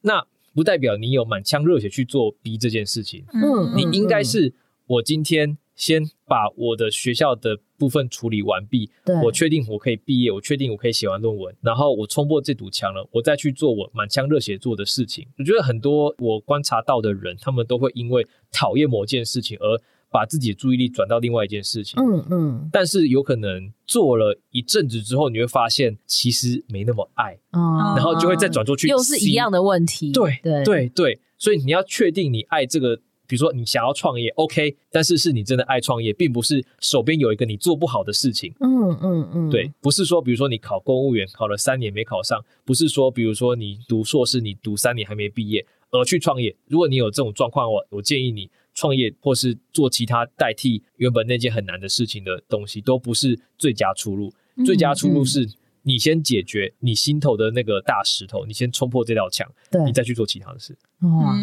[0.00, 4.54] 那不代表你有满腔热血去做 B 这件事情，嗯，你应该是
[4.86, 8.91] 我今天先把我的学校的部分处理完毕，
[9.24, 15.26] 我确定我可以毕业，我确定我可以写完论文，然后我冲破这堵墙了，我再去做我满腔热血做的事情。
[15.39, 19.81] 我觉得很多我观察到的人，他们都会因为讨厌某件事情而。
[20.12, 30.64] 把自己的注意力转到另外一件事情，嗯嗯，但是有可能做了一阵子之后，你会发现其实没那么爱，哦，然后就会再转出去，又是一样的问题，对对。
[30.64, 33.01] 对对，所以你要确定你爱这个，
[33.31, 48.51] 比如说你想要创业，OK，但是是你真的爱创业，并不是手边有一个你做不好的事情，嗯嗯嗯，对，不是说比如说你考公务员考了三年没考上，不是说比如说你读硕士你读三年还没毕业而去创业，如果你有这种状况，我我建议你。
[48.72, 54.33] 创业或是做其他代替原本那件很难的事情的东西，都不是最佳出路。
[54.64, 55.47] 最佳出路是
[55.83, 60.76] 你先解决你心头的那个大石头，你先冲破这道墙，对，你再去做其他的事。
[61.01, 61.35] 哇，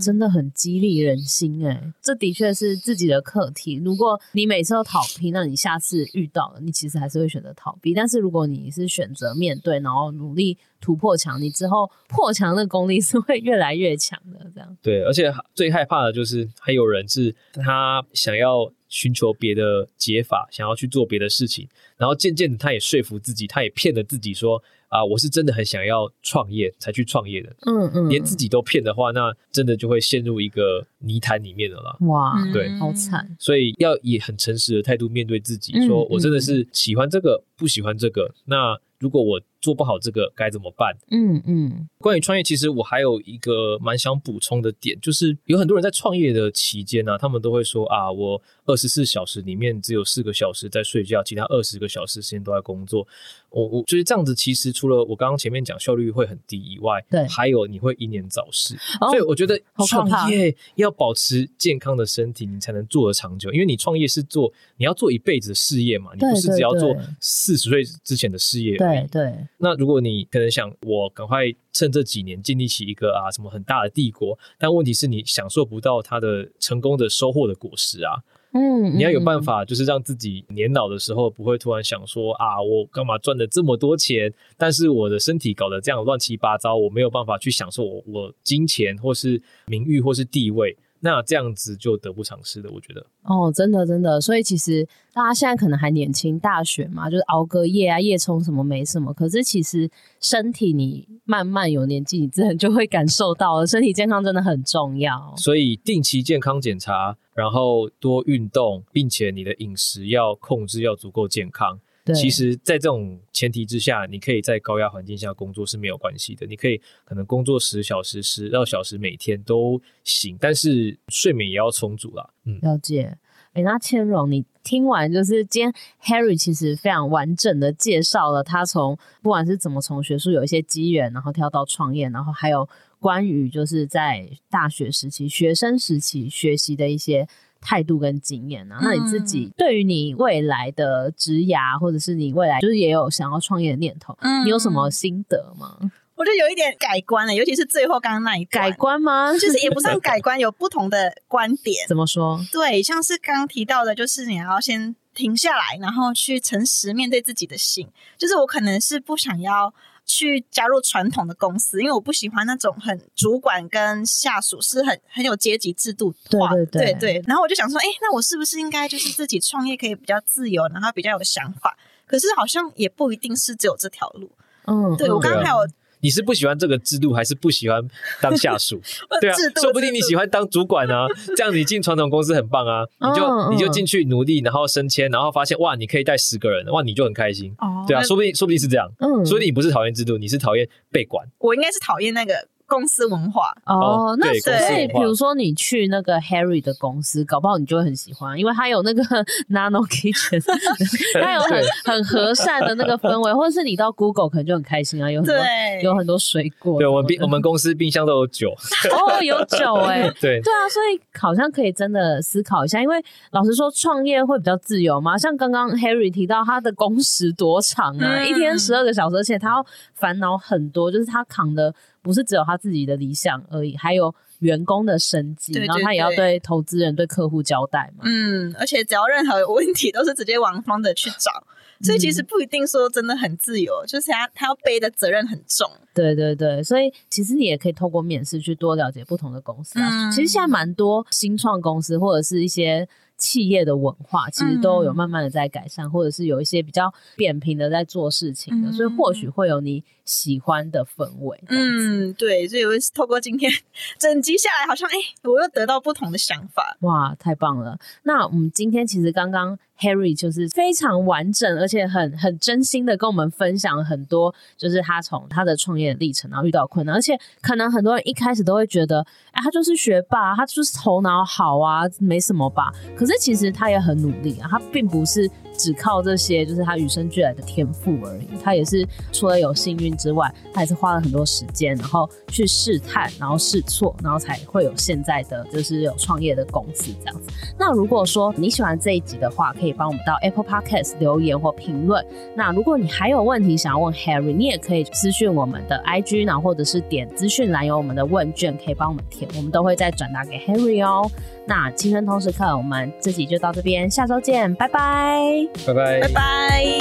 [0.00, 1.92] 真的很激励人心哎！
[2.02, 3.74] 这的确是自己的课题。
[3.76, 7.94] 如果你每次都逃避，那你下次遇到了，你其实还是会选择逃避。
[7.94, 14.50] 但是如果你是选择面对，然后努力突破墙，你之后破墙的功力是会越来越强的。
[14.52, 21.68] 这样对，而且最害怕的就是还有人是他想要寻求别的解法，想要去做别的事情，
[21.98, 24.62] 然后渐渐的他也说服自己，他也骗了自己说。
[24.88, 31.98] 啊，我是真的很想要创业才去创业的，嗯嗯，连自己都骗的话，那真的就会陷入一个泥潭里面的了。
[32.02, 33.36] 哇，对，好惨。
[33.36, 38.32] 所以要以很诚实的态度面对自己，说我真的是喜欢这个，不喜欢这个。
[38.44, 40.96] 那如果我做不好这个该怎么办？
[41.10, 53.04] 嗯嗯，关于创业，其实我还有一个蛮想补充的点，就是有很多人在创业的期间呢、啊，他们都会说啊，我二十四小时里面只有四个小时在睡觉，其他二十个小时时间都在工作。
[53.50, 58.74] 我我就是这样子，其实除了我刚刚前面讲效率会很低以外，对，还有你会英年早逝。
[59.00, 63.50] 哦、所以我觉得创业要保持健康的身体，你才能做得长久。
[63.52, 68.76] 因为你创业是做你要做一辈子的事业嘛，你不是只要做四十岁之前的事业。
[68.76, 69.34] 对对。
[69.58, 78.22] 那如果你可能想我赶快趁这几年建立起一个啊什么很大的帝国，但问题是你享受不到它的成功的收获的果实啊。
[78.56, 90.74] 嗯，你要有办法，就是让自己年老的时候不会突然想说啊，我干嘛赚了这么多钱，但是我的身体搞得这样乱七八糟，我没有办法去享受我我金钱或是名誉或是地位。
[91.06, 93.06] 那这样子就得不偿失的，我觉得。
[93.22, 94.84] 哦，真的真的，所以其实
[95.14, 99.14] 大家现在可能还年轻，大学嘛，就是熬个夜啊，夜冲什么没什么。
[99.14, 99.88] 可是其实
[100.20, 105.32] 身体你慢慢有年纪，你自然就会感受到了，身体健康真的很重要。
[105.36, 111.78] 所以定期健康检查，然后多运动，并且你的饮食要控制，要足够健康。
[112.14, 116.46] 其实，在这种前提之下，你可以在高压环境下工作是没有关系的。
[116.46, 122.30] 你可以可能工作十小时、十二小时每天都行，但是睡眠也要充足啦。
[122.44, 123.18] 嗯，了解。
[123.52, 132.68] 哎，那千荣，你听完，就是今天 Harry 其实非常完整的介绍了他从不管是怎么从学术有一些机缘，然后跳到创业，然后还有
[133.00, 137.26] 关于就是在大学时期、学生时期学习的一些
[137.60, 138.78] 态度跟经验啊。
[138.80, 145.78] 嗯、那你自己对于你未来的职涯，或者是你未来就是也有想要创业的念头，嗯、你有什么心得吗？
[146.14, 149.30] 我就有一点改观了，尤其是最后刚刚那一改观吗？
[149.34, 151.86] 就是也不算改观，有不同的观点。
[151.86, 152.40] 怎么说？
[152.50, 157.86] 对，像是刚刚提到的，就是你要先停下来，然后去诚实面对自己的心。
[158.16, 159.74] 就是我可能是不想要
[160.06, 166.54] 去加入传统的公司，因为我不喜欢那种很主管跟下属是很很有阶级制度化。
[166.54, 167.24] 对对对，对对。
[167.26, 171.76] 然后我就想说，哎，那我是不是应该就是自己创业，可以比较自由，然后比较有想法？
[172.06, 174.30] 可是好像也不一定是只有这条路。
[174.66, 175.68] 嗯，对我刚刚还有。
[176.00, 177.82] 你是不喜欢这个制度，还是不喜欢
[178.20, 178.80] 当下属？
[179.20, 187.54] 对啊，说不定你喜欢当主管啊，这样你进传统公司很棒啊，你就你就进去努力，然后升迁，然后发现哇，你可以带十个人，哇，你就很开心。
[187.86, 191.26] 对啊，说不定说不定是这样，嗯，说不定你不是讨厌制度，你是讨厌被管。
[191.38, 192.48] 我应该是讨厌那个。
[192.66, 193.52] 公司文化。
[193.64, 199.02] 哦，那所以比如说你去那个 Harry 的公司，搞不好你就会很喜欢，因为他有那个
[199.50, 200.42] Nano Kitchen，
[201.20, 205.36] 他有很很和善的那个氛围，或者是你到 Google 可能就很开心啊，有很多
[205.82, 206.78] 有很多水果。
[206.78, 208.50] 对，我们冰我们公司冰箱都有酒。
[208.50, 210.40] 哦，有酒哎， 对。
[210.40, 212.96] 对啊，所以好像可以真的思考一下，因为
[213.32, 221.74] 老实说创业会比较自由嘛，像刚刚 Harry 提到他的工时多长啊，一天十二个小时，而且他要烦恼很多，就是他扛的。
[222.06, 228.04] 不是只有他自己的理想而已，还有员工的生计，对对对，然后他也要对投资人、对客户交代嘛。
[228.04, 231.44] 嗯，而且只要任何有问题，都是直接往 founder 去找，
[231.80, 235.68] 所以其实不一定说真的很自由，嗯、就是他他要背的责任很重。
[235.92, 240.08] 对对对，所以其实你也可以透过面试去多了解不同的公司啊。
[240.08, 242.88] 嗯、其实现在蛮多新创公司或者是一些。
[243.16, 251.42] 企业的文化其实都有慢慢的在改善，嗯、或者是有一些比较扁平的在做事情的，嗯、所以或许会有你喜欢的氛围。
[251.48, 253.50] 嗯，对，所以我透过今天
[253.98, 254.94] 整集下来，好像哎，
[255.24, 256.76] 我又得到不同的想法。
[256.80, 257.78] 哇，太棒了！
[258.02, 259.58] 那我们今天其实刚刚。
[259.78, 272.72] Harry 就是非常完整，而且很很真心的跟我们分享了很多，就是他从他的创业历程，然后遇到困难，而且可能很多人一开始都会觉得，哎，他就是学霸，他就是头脑好啊，没什么吧。
[272.96, 275.30] 可可是其实他也很努力啊，他并不是。
[275.56, 278.26] 只靠这些就是他与生俱来的天赋而已。
[278.42, 287.28] 他也是除了有幸运之外，他也是花了很多时间，然后去试探，然后试错，然后才会有现在的就是有创业的公司这样子。
[287.58, 292.04] 那如果说你喜欢这一集的话，可以帮我们到 Apple Podcast 留言或评论。
[292.34, 301.10] 那如果你还有问题想要问 Harry，你也可以私讯我们的 IG，然后或者是点资讯栏有我们的问卷可以帮我们填，我们都会再转达给 Harry 哦。
[301.46, 306.78] 那青春通识课，我们这集就到这边，下周见，拜拜，拜拜，拜拜。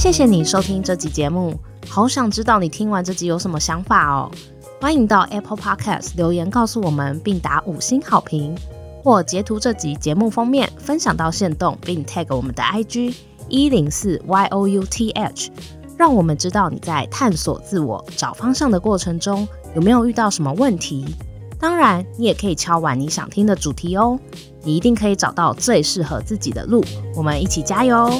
[0.00, 1.58] 谢谢你收听这集节目，
[1.88, 4.30] 好想知道你听完这集有什么想法哦。
[4.80, 8.54] 欢迎到 Apple Podcast 留言告诉我们，并打五星好评，
[9.02, 13.14] 或截图这集节目封面分享到线动，并 tag 我们的 IG
[13.48, 15.50] 一零四 Y O U T H，
[15.96, 19.48] 让我们知道你在探索自我、找方向的过程中。
[19.74, 21.04] 有没有遇到什么问题？
[21.58, 24.18] 当然，你也可以敲完你想听的主题哦。
[24.62, 26.84] 你一定可以找到最适合自己的路。
[27.14, 28.10] 我们一起加油！